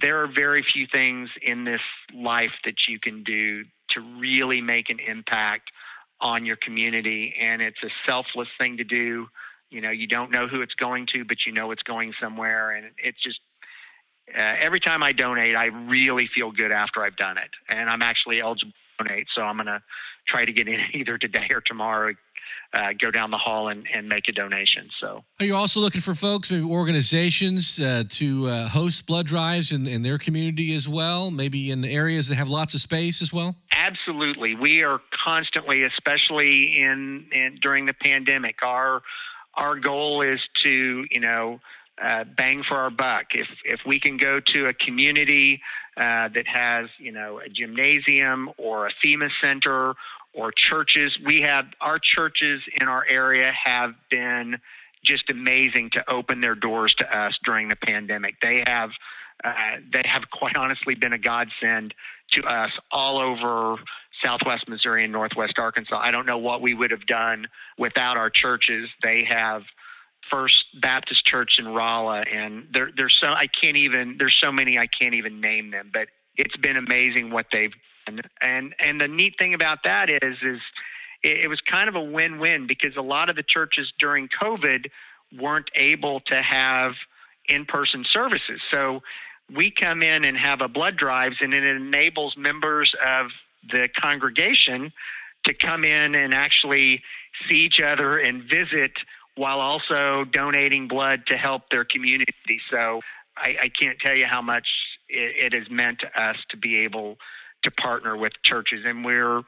there 0.00 0.22
are 0.22 0.28
very 0.28 0.64
few 0.72 0.86
things 0.90 1.30
in 1.42 1.64
this 1.64 1.80
life 2.14 2.52
that 2.64 2.74
you 2.88 3.00
can 3.00 3.24
do 3.24 3.64
to 3.90 4.00
really 4.18 4.60
make 4.60 4.90
an 4.90 4.98
impact 5.00 5.70
on 6.20 6.44
your 6.44 6.56
community, 6.56 7.34
and 7.40 7.60
it's 7.60 7.82
a 7.82 7.90
selfless 8.06 8.48
thing 8.58 8.76
to 8.76 8.84
do. 8.84 9.26
You 9.70 9.80
know, 9.80 9.90
you 9.90 10.06
don't 10.06 10.30
know 10.30 10.46
who 10.46 10.62
it's 10.62 10.74
going 10.74 11.06
to, 11.12 11.24
but 11.24 11.38
you 11.46 11.52
know 11.52 11.70
it's 11.70 11.82
going 11.82 12.12
somewhere, 12.20 12.72
and 12.72 12.86
it's 12.98 13.22
just 13.22 13.40
uh, 14.32 14.54
every 14.60 14.80
time 14.80 15.02
I 15.02 15.12
donate, 15.12 15.54
I 15.54 15.66
really 15.66 16.28
feel 16.34 16.50
good 16.50 16.72
after 16.72 17.04
I've 17.04 17.16
done 17.16 17.36
it, 17.38 17.50
and 17.68 17.90
I'm 17.90 18.02
actually 18.02 18.40
eligible 18.40 18.72
to 18.72 19.04
donate. 19.04 19.26
So 19.34 19.42
I'm 19.42 19.56
going 19.56 19.66
to 19.66 19.82
try 20.26 20.44
to 20.44 20.52
get 20.52 20.68
in 20.68 20.80
either 20.94 21.18
today 21.18 21.48
or 21.52 21.60
tomorrow. 21.60 22.14
Uh, 22.72 22.92
go 23.00 23.10
down 23.10 23.30
the 23.30 23.38
hall 23.38 23.68
and, 23.68 23.86
and 23.94 24.08
make 24.08 24.28
a 24.28 24.32
donation. 24.32 24.90
So, 25.00 25.22
are 25.40 25.46
you 25.46 25.54
also 25.54 25.78
looking 25.78 26.00
for 26.00 26.14
folks, 26.14 26.50
maybe 26.50 26.64
organizations, 26.64 27.78
uh, 27.78 28.02
to 28.08 28.46
uh, 28.48 28.68
host 28.68 29.06
blood 29.06 29.26
drives 29.26 29.70
in, 29.70 29.86
in 29.86 30.02
their 30.02 30.18
community 30.18 30.74
as 30.74 30.88
well? 30.88 31.30
Maybe 31.30 31.70
in 31.70 31.84
areas 31.84 32.28
that 32.28 32.34
have 32.34 32.48
lots 32.48 32.74
of 32.74 32.80
space 32.80 33.22
as 33.22 33.32
well. 33.32 33.54
Absolutely, 33.72 34.56
we 34.56 34.82
are 34.82 35.00
constantly, 35.12 35.84
especially 35.84 36.76
in, 36.80 37.26
in 37.30 37.58
during 37.62 37.86
the 37.86 37.94
pandemic, 37.94 38.56
our 38.62 39.02
our 39.56 39.78
goal 39.78 40.22
is 40.22 40.40
to 40.64 41.06
you 41.10 41.20
know 41.20 41.60
uh, 42.02 42.24
bang 42.36 42.64
for 42.66 42.76
our 42.76 42.90
buck. 42.90 43.26
If 43.34 43.48
if 43.64 43.80
we 43.86 44.00
can 44.00 44.16
go 44.16 44.40
to 44.40 44.66
a 44.66 44.74
community 44.74 45.60
uh, 45.96 46.28
that 46.28 46.46
has 46.46 46.88
you 46.98 47.12
know 47.12 47.40
a 47.44 47.48
gymnasium 47.48 48.50
or 48.56 48.86
a 48.86 48.90
FEMA 49.04 49.30
center 49.40 49.94
or 50.34 50.52
churches, 50.52 51.16
we 51.24 51.40
have 51.42 51.66
our 51.80 51.98
churches 51.98 52.60
in 52.80 52.88
our 52.88 53.06
area 53.08 53.52
have 53.64 53.92
been 54.10 54.58
just 55.04 55.30
amazing 55.30 55.90
to 55.90 56.10
open 56.10 56.40
their 56.40 56.54
doors 56.54 56.94
to 56.98 57.16
us 57.16 57.38
during 57.44 57.68
the 57.68 57.76
pandemic. 57.76 58.34
They 58.40 58.64
have 58.66 58.90
uh, 59.42 59.52
they 59.92 60.02
have 60.04 60.22
quite 60.30 60.56
honestly 60.56 60.94
been 60.94 61.12
a 61.12 61.18
godsend 61.18 61.92
to 62.32 62.42
us 62.44 62.70
all 62.90 63.18
over 63.18 63.76
Southwest 64.22 64.68
Missouri 64.68 65.04
and 65.04 65.12
Northwest 65.12 65.58
Arkansas. 65.58 65.98
I 65.98 66.10
don't 66.10 66.24
know 66.24 66.38
what 66.38 66.62
we 66.62 66.72
would 66.72 66.90
have 66.90 67.06
done 67.06 67.46
without 67.76 68.16
our 68.16 68.30
churches. 68.30 68.88
They 69.02 69.24
have 69.28 69.62
First 70.30 70.64
Baptist 70.80 71.26
Church 71.26 71.56
in 71.58 71.68
Rolla, 71.68 72.22
and 72.22 72.66
there, 72.72 72.90
there's 72.96 73.16
so 73.20 73.26
I 73.26 73.46
can't 73.60 73.76
even 73.76 74.16
there's 74.18 74.36
so 74.40 74.50
many 74.50 74.78
I 74.78 74.86
can't 74.86 75.14
even 75.14 75.40
name 75.40 75.70
them, 75.70 75.90
but 75.92 76.08
it's 76.36 76.56
been 76.56 76.76
amazing 76.76 77.30
what 77.30 77.46
they've. 77.52 77.72
And 78.40 78.74
and 78.78 79.00
the 79.00 79.08
neat 79.08 79.34
thing 79.38 79.54
about 79.54 79.78
that 79.84 80.10
is 80.10 80.36
is 80.42 80.60
it, 81.22 81.44
it 81.44 81.48
was 81.48 81.60
kind 81.60 81.88
of 81.88 81.94
a 81.94 82.02
win-win 82.02 82.66
because 82.66 82.96
a 82.96 83.02
lot 83.02 83.30
of 83.30 83.36
the 83.36 83.42
churches 83.42 83.92
during 83.98 84.28
COVID 84.42 84.86
weren't 85.38 85.70
able 85.74 86.20
to 86.20 86.42
have 86.42 86.92
in-person 87.48 88.04
services, 88.10 88.60
so 88.70 89.02
we 89.54 89.70
come 89.70 90.02
in 90.02 90.24
and 90.24 90.36
have 90.38 90.60
a 90.60 90.68
blood 90.68 90.96
drives, 90.96 91.36
and 91.40 91.52
it 91.52 91.64
enables 91.64 92.36
members 92.36 92.94
of 93.04 93.26
the 93.70 93.88
congregation 94.00 94.92
to 95.46 95.54
come 95.54 95.84
in 95.84 96.14
and 96.14 96.32
actually 96.34 97.02
see 97.48 97.56
each 97.56 97.80
other 97.80 98.16
and 98.16 98.44
visit 98.44 98.92
while 99.36 99.58
also 99.58 100.24
donating 100.32 100.88
blood 100.88 101.26
to 101.26 101.36
help 101.36 101.68
their 101.70 101.84
community. 101.84 102.60
So 102.70 103.00
I, 103.36 103.56
I 103.62 103.68
can't 103.68 103.98
tell 103.98 104.14
you 104.14 104.26
how 104.26 104.40
much 104.40 104.66
it, 105.08 105.52
it, 105.52 105.58
has 105.58 105.70
meant 105.70 106.00
to 106.00 106.22
us 106.22 106.36
to 106.50 106.56
be 106.56 106.78
able 106.78 107.18
to 107.64 107.70
partner 107.70 108.16
with 108.16 108.32
churches, 108.44 108.80
and 108.84 109.04
we're 109.04 109.38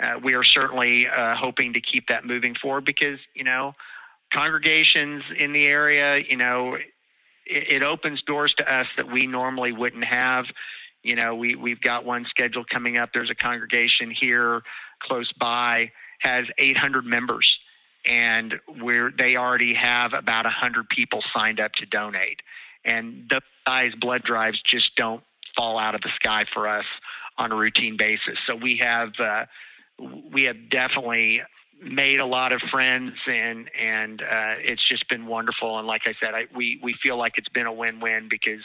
uh, 0.00 0.18
we 0.22 0.34
are 0.34 0.44
certainly 0.44 1.06
uh, 1.06 1.36
hoping 1.36 1.72
to 1.72 1.80
keep 1.80 2.08
that 2.08 2.24
moving 2.24 2.54
forward 2.60 2.84
because 2.84 3.18
you 3.34 3.44
know 3.44 3.74
congregations 4.32 5.22
in 5.38 5.52
the 5.52 5.66
area, 5.66 6.18
you 6.28 6.36
know, 6.36 6.74
it, 6.74 6.84
it 7.46 7.82
opens 7.82 8.22
doors 8.22 8.52
to 8.58 8.74
us 8.74 8.86
that 8.96 9.10
we 9.10 9.26
normally 9.26 9.72
wouldn't 9.72 10.04
have. 10.04 10.46
You 11.02 11.14
know, 11.16 11.34
we 11.34 11.54
we've 11.54 11.80
got 11.80 12.04
one 12.04 12.26
scheduled 12.28 12.68
coming 12.68 12.96
up. 12.96 13.10
There's 13.12 13.30
a 13.30 13.34
congregation 13.34 14.10
here 14.10 14.62
close 15.02 15.30
by 15.38 15.90
has 16.20 16.46
800 16.58 17.04
members 17.04 17.58
and 18.06 18.54
we're 18.80 19.10
they 19.16 19.36
already 19.36 19.74
have 19.74 20.12
about 20.12 20.44
100 20.44 20.88
people 20.88 21.22
signed 21.34 21.60
up 21.60 21.72
to 21.74 21.86
donate 21.86 22.40
and 22.84 23.26
the 23.28 23.40
size 23.66 23.92
blood 24.00 24.22
drives 24.22 24.60
just 24.62 24.94
don't 24.96 25.22
fall 25.56 25.78
out 25.78 25.94
of 25.94 26.00
the 26.00 26.10
sky 26.16 26.44
for 26.52 26.66
us 26.68 26.84
on 27.38 27.52
a 27.52 27.54
routine 27.56 27.96
basis. 27.96 28.38
So 28.46 28.54
we 28.54 28.76
have 28.78 29.12
uh, 29.18 29.44
we 30.32 30.44
have 30.44 30.70
definitely 30.70 31.42
made 31.82 32.20
a 32.20 32.26
lot 32.26 32.52
of 32.52 32.60
friends 32.70 33.14
and 33.26 33.70
and 33.78 34.22
uh, 34.22 34.54
it's 34.58 34.86
just 34.88 35.08
been 35.08 35.26
wonderful. 35.26 35.78
And 35.78 35.86
like 35.86 36.02
I 36.06 36.14
said 36.20 36.34
I, 36.34 36.46
we 36.54 36.80
we 36.82 36.94
feel 37.02 37.16
like 37.16 37.34
it's 37.36 37.48
been 37.48 37.66
a 37.66 37.72
win-win 37.72 38.28
because 38.28 38.62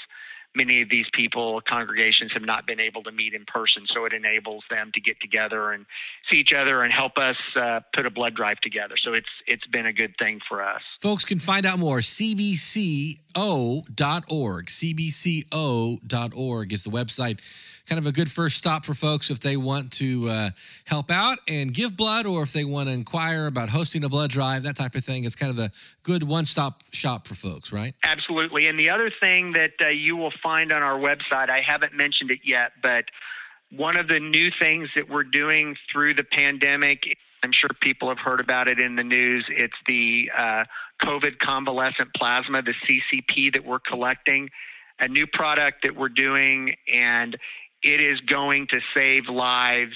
many 0.55 0.81
of 0.81 0.89
these 0.89 1.05
people, 1.13 1.61
congregations, 1.61 2.31
have 2.33 2.43
not 2.43 2.65
been 2.65 2.79
able 2.79 3.03
to 3.03 3.11
meet 3.11 3.33
in 3.33 3.45
person. 3.45 3.85
So 3.87 4.05
it 4.05 4.13
enables 4.13 4.63
them 4.69 4.91
to 4.93 5.01
get 5.01 5.19
together 5.21 5.71
and 5.71 5.85
see 6.29 6.37
each 6.37 6.53
other 6.53 6.81
and 6.81 6.91
help 6.91 7.17
us 7.17 7.37
uh, 7.55 7.81
put 7.93 8.05
a 8.05 8.09
blood 8.09 8.35
drive 8.35 8.59
together. 8.61 8.95
So 8.97 9.13
it's 9.13 9.29
it's 9.47 9.67
been 9.67 9.85
a 9.85 9.93
good 9.93 10.15
thing 10.17 10.39
for 10.47 10.63
us. 10.63 10.81
Folks 11.01 11.25
can 11.25 11.39
find 11.39 11.65
out 11.65 11.79
more. 11.79 11.99
CBCO.org. 11.99 13.15
CBCO.org 14.65 16.73
is 16.73 16.83
the 16.83 16.89
website 16.89 17.39
kind 17.89 17.97
of 17.97 18.05
a 18.05 18.11
good 18.11 18.29
first 18.29 18.55
stop 18.55 18.85
for 18.85 18.93
folks 18.93 19.31
if 19.31 19.39
they 19.39 19.57
want 19.57 19.91
to 19.91 20.27
uh, 20.29 20.49
help 20.85 21.09
out 21.09 21.39
and 21.47 21.73
give 21.73 21.97
blood 21.97 22.27
or 22.27 22.43
if 22.43 22.53
they 22.53 22.63
want 22.63 22.87
to 22.87 22.93
inquire 22.93 23.47
about 23.47 23.67
hosting 23.67 24.03
a 24.03 24.09
blood 24.09 24.29
drive, 24.29 24.61
that 24.61 24.75
type 24.75 24.93
of 24.93 25.03
thing. 25.03 25.25
It's 25.25 25.35
kind 25.35 25.49
of 25.49 25.57
a 25.57 25.71
good 26.03 26.21
one 26.21 26.45
stop 26.45 26.83
shop 26.91 27.27
for 27.27 27.33
folks, 27.33 27.71
right? 27.71 27.95
Absolutely. 28.03 28.67
And 28.67 28.79
the 28.79 28.91
other 28.91 29.09
thing 29.09 29.53
that 29.53 29.71
uh, 29.81 29.87
you 29.87 30.15
will 30.15 30.31
find 30.41 30.71
on 30.71 30.81
our 30.83 30.97
website, 30.97 31.49
I 31.49 31.61
haven't 31.61 31.93
mentioned 31.93 32.31
it 32.31 32.39
yet, 32.43 32.71
but 32.81 33.05
one 33.71 33.97
of 33.97 34.07
the 34.07 34.19
new 34.19 34.49
things 34.59 34.89
that 34.95 35.09
we're 35.09 35.23
doing 35.23 35.75
through 35.91 36.15
the 36.15 36.23
pandemic, 36.23 37.17
I'm 37.43 37.51
sure 37.51 37.69
people 37.81 38.09
have 38.09 38.17
heard 38.17 38.39
about 38.39 38.67
it 38.67 38.79
in 38.79 38.95
the 38.95 39.03
news. 39.03 39.45
It's 39.49 39.77
the 39.87 40.29
uh, 40.35 40.63
COVID 41.03 41.39
convalescent 41.39 42.09
plasma, 42.15 42.61
the 42.61 42.73
CCP 42.87 43.53
that 43.53 43.65
we're 43.65 43.79
collecting, 43.79 44.49
a 44.99 45.07
new 45.07 45.27
product 45.27 45.83
that 45.83 45.95
we're 45.95 46.09
doing, 46.09 46.75
and 46.91 47.37
it 47.83 48.01
is 48.01 48.19
going 48.21 48.67
to 48.67 48.79
save 48.93 49.29
lives 49.29 49.95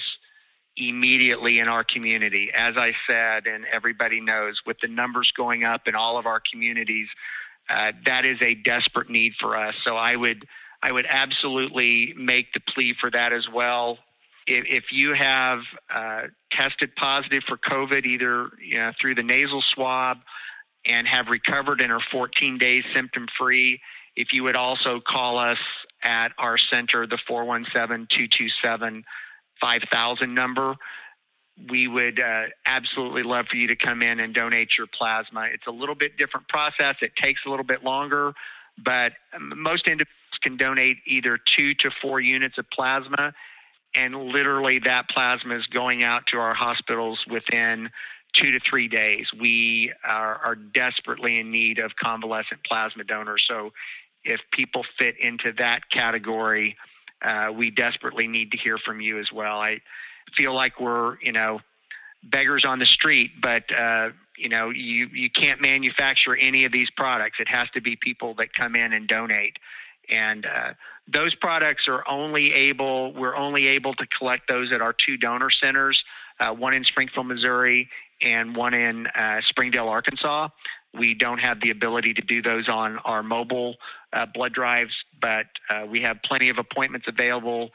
immediately 0.76 1.58
in 1.58 1.68
our 1.68 1.84
community. 1.84 2.50
As 2.54 2.76
I 2.76 2.92
said, 3.06 3.46
and 3.46 3.64
everybody 3.72 4.20
knows, 4.20 4.60
with 4.66 4.76
the 4.80 4.88
numbers 4.88 5.32
going 5.36 5.64
up 5.64 5.82
in 5.86 5.94
all 5.94 6.18
of 6.18 6.26
our 6.26 6.40
communities, 6.50 7.08
uh, 7.68 7.92
that 8.06 8.24
is 8.24 8.38
a 8.40 8.54
desperate 8.54 9.10
need 9.10 9.32
for 9.40 9.56
us. 9.56 9.74
So 9.84 9.96
I 9.96 10.16
would 10.16 10.46
I 10.82 10.92
would 10.92 11.06
absolutely 11.08 12.12
make 12.16 12.52
the 12.52 12.60
plea 12.60 12.94
for 13.00 13.10
that 13.10 13.32
as 13.32 13.48
well. 13.48 13.98
If, 14.46 14.64
if 14.68 14.84
you 14.92 15.14
have 15.14 15.60
uh, 15.92 16.22
tested 16.52 16.94
positive 16.96 17.42
for 17.48 17.56
COVID, 17.56 18.04
either 18.04 18.50
you 18.62 18.76
know, 18.76 18.92
through 19.00 19.14
the 19.14 19.22
nasal 19.22 19.64
swab 19.74 20.18
and 20.84 21.08
have 21.08 21.28
recovered 21.28 21.80
and 21.80 21.90
are 21.90 22.02
14 22.12 22.58
days 22.58 22.84
symptom 22.94 23.26
free, 23.38 23.80
if 24.14 24.34
you 24.34 24.42
would 24.44 24.56
also 24.56 25.00
call 25.00 25.38
us 25.38 25.58
at 26.02 26.32
our 26.38 26.58
center, 26.58 27.06
the 27.06 27.18
417 27.26 28.06
227 28.10 29.04
5000 29.60 30.34
number, 30.34 30.74
we 31.70 31.86
would 31.86 32.20
uh, 32.20 32.44
absolutely 32.66 33.22
love 33.22 33.46
for 33.48 33.56
you 33.56 33.68
to 33.68 33.76
come 33.76 34.02
in 34.02 34.20
and 34.20 34.34
donate 34.34 34.70
your 34.76 34.86
plasma. 34.86 35.46
It's 35.52 35.66
a 35.66 35.70
little 35.70 35.94
bit 35.94 36.16
different 36.16 36.48
process, 36.48 36.96
it 37.00 37.12
takes 37.16 37.42
a 37.46 37.50
little 37.50 37.64
bit 37.64 37.84
longer, 37.84 38.32
but 38.82 39.12
most 39.38 39.86
individuals 39.86 40.38
can 40.42 40.56
donate 40.56 40.96
either 41.06 41.38
two 41.56 41.74
to 41.74 41.90
four 42.02 42.20
units 42.20 42.58
of 42.58 42.68
plasma. 42.70 43.32
And 43.94 44.16
literally, 44.16 44.80
that 44.80 45.08
plasma 45.08 45.56
is 45.56 45.66
going 45.66 46.02
out 46.02 46.22
to 46.32 46.38
our 46.38 46.54
hospitals 46.54 47.20
within 47.30 47.90
two 48.34 48.50
to 48.50 48.58
three 48.68 48.88
days. 48.88 49.28
We 49.38 49.92
are, 50.04 50.40
are 50.44 50.56
desperately 50.56 51.38
in 51.38 51.52
need 51.52 51.78
of 51.78 51.92
convalescent 52.02 52.64
plasma 52.66 53.04
donors. 53.04 53.44
So 53.48 53.72
if 54.24 54.40
people 54.52 54.84
fit 54.98 55.14
into 55.20 55.52
that 55.58 55.88
category, 55.90 56.76
uh, 57.24 57.52
we 57.56 57.70
desperately 57.70 58.26
need 58.26 58.50
to 58.50 58.58
hear 58.58 58.78
from 58.78 59.00
you 59.00 59.20
as 59.20 59.30
well. 59.32 59.60
I 59.60 59.78
feel 60.36 60.54
like 60.54 60.80
we're, 60.80 61.20
you 61.20 61.32
know, 61.32 61.60
beggars 62.30 62.64
on 62.64 62.78
the 62.78 62.86
street, 62.86 63.32
but 63.42 63.64
uh, 63.76 64.10
you 64.36 64.48
know, 64.48 64.70
you 64.70 65.08
you 65.12 65.30
can't 65.30 65.60
manufacture 65.60 66.36
any 66.36 66.64
of 66.64 66.72
these 66.72 66.88
products. 66.96 67.38
It 67.40 67.48
has 67.48 67.68
to 67.74 67.80
be 67.80 67.96
people 67.96 68.34
that 68.34 68.52
come 68.54 68.74
in 68.74 68.92
and 68.92 69.06
donate, 69.06 69.58
and 70.08 70.46
uh, 70.46 70.72
those 71.12 71.34
products 71.34 71.86
are 71.88 72.06
only 72.08 72.52
able. 72.52 73.12
We're 73.12 73.36
only 73.36 73.68
able 73.68 73.94
to 73.94 74.06
collect 74.18 74.48
those 74.48 74.72
at 74.72 74.80
our 74.80 74.94
two 74.94 75.16
donor 75.16 75.50
centers, 75.50 76.02
uh, 76.40 76.52
one 76.52 76.74
in 76.74 76.84
Springfield, 76.84 77.26
Missouri, 77.26 77.88
and 78.22 78.56
one 78.56 78.74
in 78.74 79.06
uh, 79.08 79.40
Springdale, 79.48 79.88
Arkansas. 79.88 80.48
We 80.96 81.14
don't 81.14 81.38
have 81.38 81.60
the 81.60 81.70
ability 81.70 82.14
to 82.14 82.22
do 82.22 82.40
those 82.40 82.68
on 82.68 82.98
our 82.98 83.22
mobile 83.22 83.76
uh, 84.12 84.26
blood 84.26 84.52
drives, 84.52 84.94
but 85.20 85.46
uh, 85.68 85.86
we 85.86 86.00
have 86.02 86.18
plenty 86.24 86.48
of 86.48 86.58
appointments 86.58 87.08
available. 87.08 87.70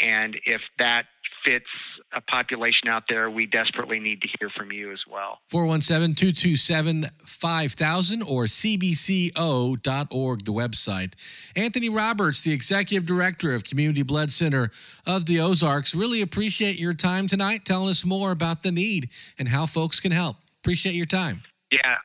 And 0.00 0.36
if 0.44 0.60
that 0.78 1.06
fits 1.44 1.66
a 2.12 2.20
population 2.20 2.88
out 2.88 3.04
there, 3.08 3.30
we 3.30 3.46
desperately 3.46 3.98
need 3.98 4.20
to 4.22 4.28
hear 4.38 4.50
from 4.50 4.72
you 4.72 4.92
as 4.92 5.00
well. 5.10 5.38
417 5.48 6.14
227 6.14 7.06
5000 7.24 8.22
or 8.22 8.44
cbco.org, 8.44 10.44
the 10.44 10.52
website. 10.52 11.12
Anthony 11.56 11.88
Roberts, 11.88 12.42
the 12.42 12.52
Executive 12.52 13.06
Director 13.06 13.54
of 13.54 13.64
Community 13.64 14.02
Blood 14.02 14.30
Center 14.30 14.70
of 15.06 15.26
the 15.26 15.40
Ozarks, 15.40 15.94
really 15.94 16.22
appreciate 16.22 16.78
your 16.78 16.94
time 16.94 17.26
tonight 17.26 17.64
telling 17.64 17.88
us 17.88 18.04
more 18.04 18.30
about 18.30 18.62
the 18.62 18.72
need 18.72 19.08
and 19.38 19.48
how 19.48 19.66
folks 19.66 20.00
can 20.00 20.12
help. 20.12 20.36
Appreciate 20.60 20.94
your 20.94 21.06
time. 21.06 21.42
Yeah, 21.70 21.96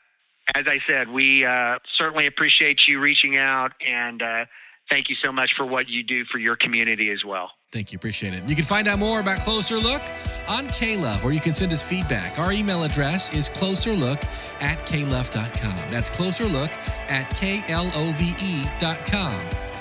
as 0.55 0.65
I 0.67 0.79
said, 0.87 1.09
we 1.09 1.45
uh, 1.45 1.77
certainly 1.97 2.25
appreciate 2.25 2.81
you 2.87 2.99
reaching 2.99 3.37
out 3.37 3.73
and 3.85 4.21
uh, 4.21 4.45
thank 4.89 5.09
you 5.09 5.15
so 5.23 5.31
much 5.31 5.51
for 5.55 5.65
what 5.65 5.87
you 5.87 6.03
do 6.03 6.25
for 6.25 6.39
your 6.39 6.55
community 6.55 7.11
as 7.11 7.23
well. 7.23 7.51
Thank 7.71 7.91
you. 7.91 7.97
Appreciate 7.97 8.33
it. 8.33 8.43
You 8.45 8.55
can 8.55 8.65
find 8.65 8.87
out 8.87 8.97
more 8.97 9.19
about 9.19 9.39
Closer 9.41 9.77
Look 9.77 10.01
on 10.47 10.65
KLove, 10.67 11.23
or 11.23 11.31
you 11.31 11.39
can 11.39 11.53
send 11.53 11.71
us 11.71 11.87
feedback. 11.87 12.39
Our 12.39 12.51
email 12.51 12.83
address 12.83 13.33
is 13.35 13.47
closerlook 13.49 14.23
at 14.61 14.79
klove.com. 14.87 15.91
That's 15.91 16.09
closerlook 16.09 16.71
at 17.09 17.29
klove.com. 17.29 17.69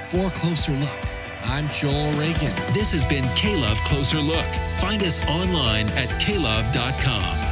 For 0.09 0.31
Closer 0.31 0.73
Look, 0.73 1.01
I'm 1.45 1.69
Joel 1.69 2.13
Reagan. 2.13 2.55
This 2.75 2.93
has 2.93 3.05
been 3.05 3.25
KLove 3.25 3.77
Closer 3.85 4.19
Look. 4.19 4.47
Find 4.81 5.03
us 5.03 5.25
online 5.27 5.89
at 5.91 6.09
klove.com. 6.21 7.48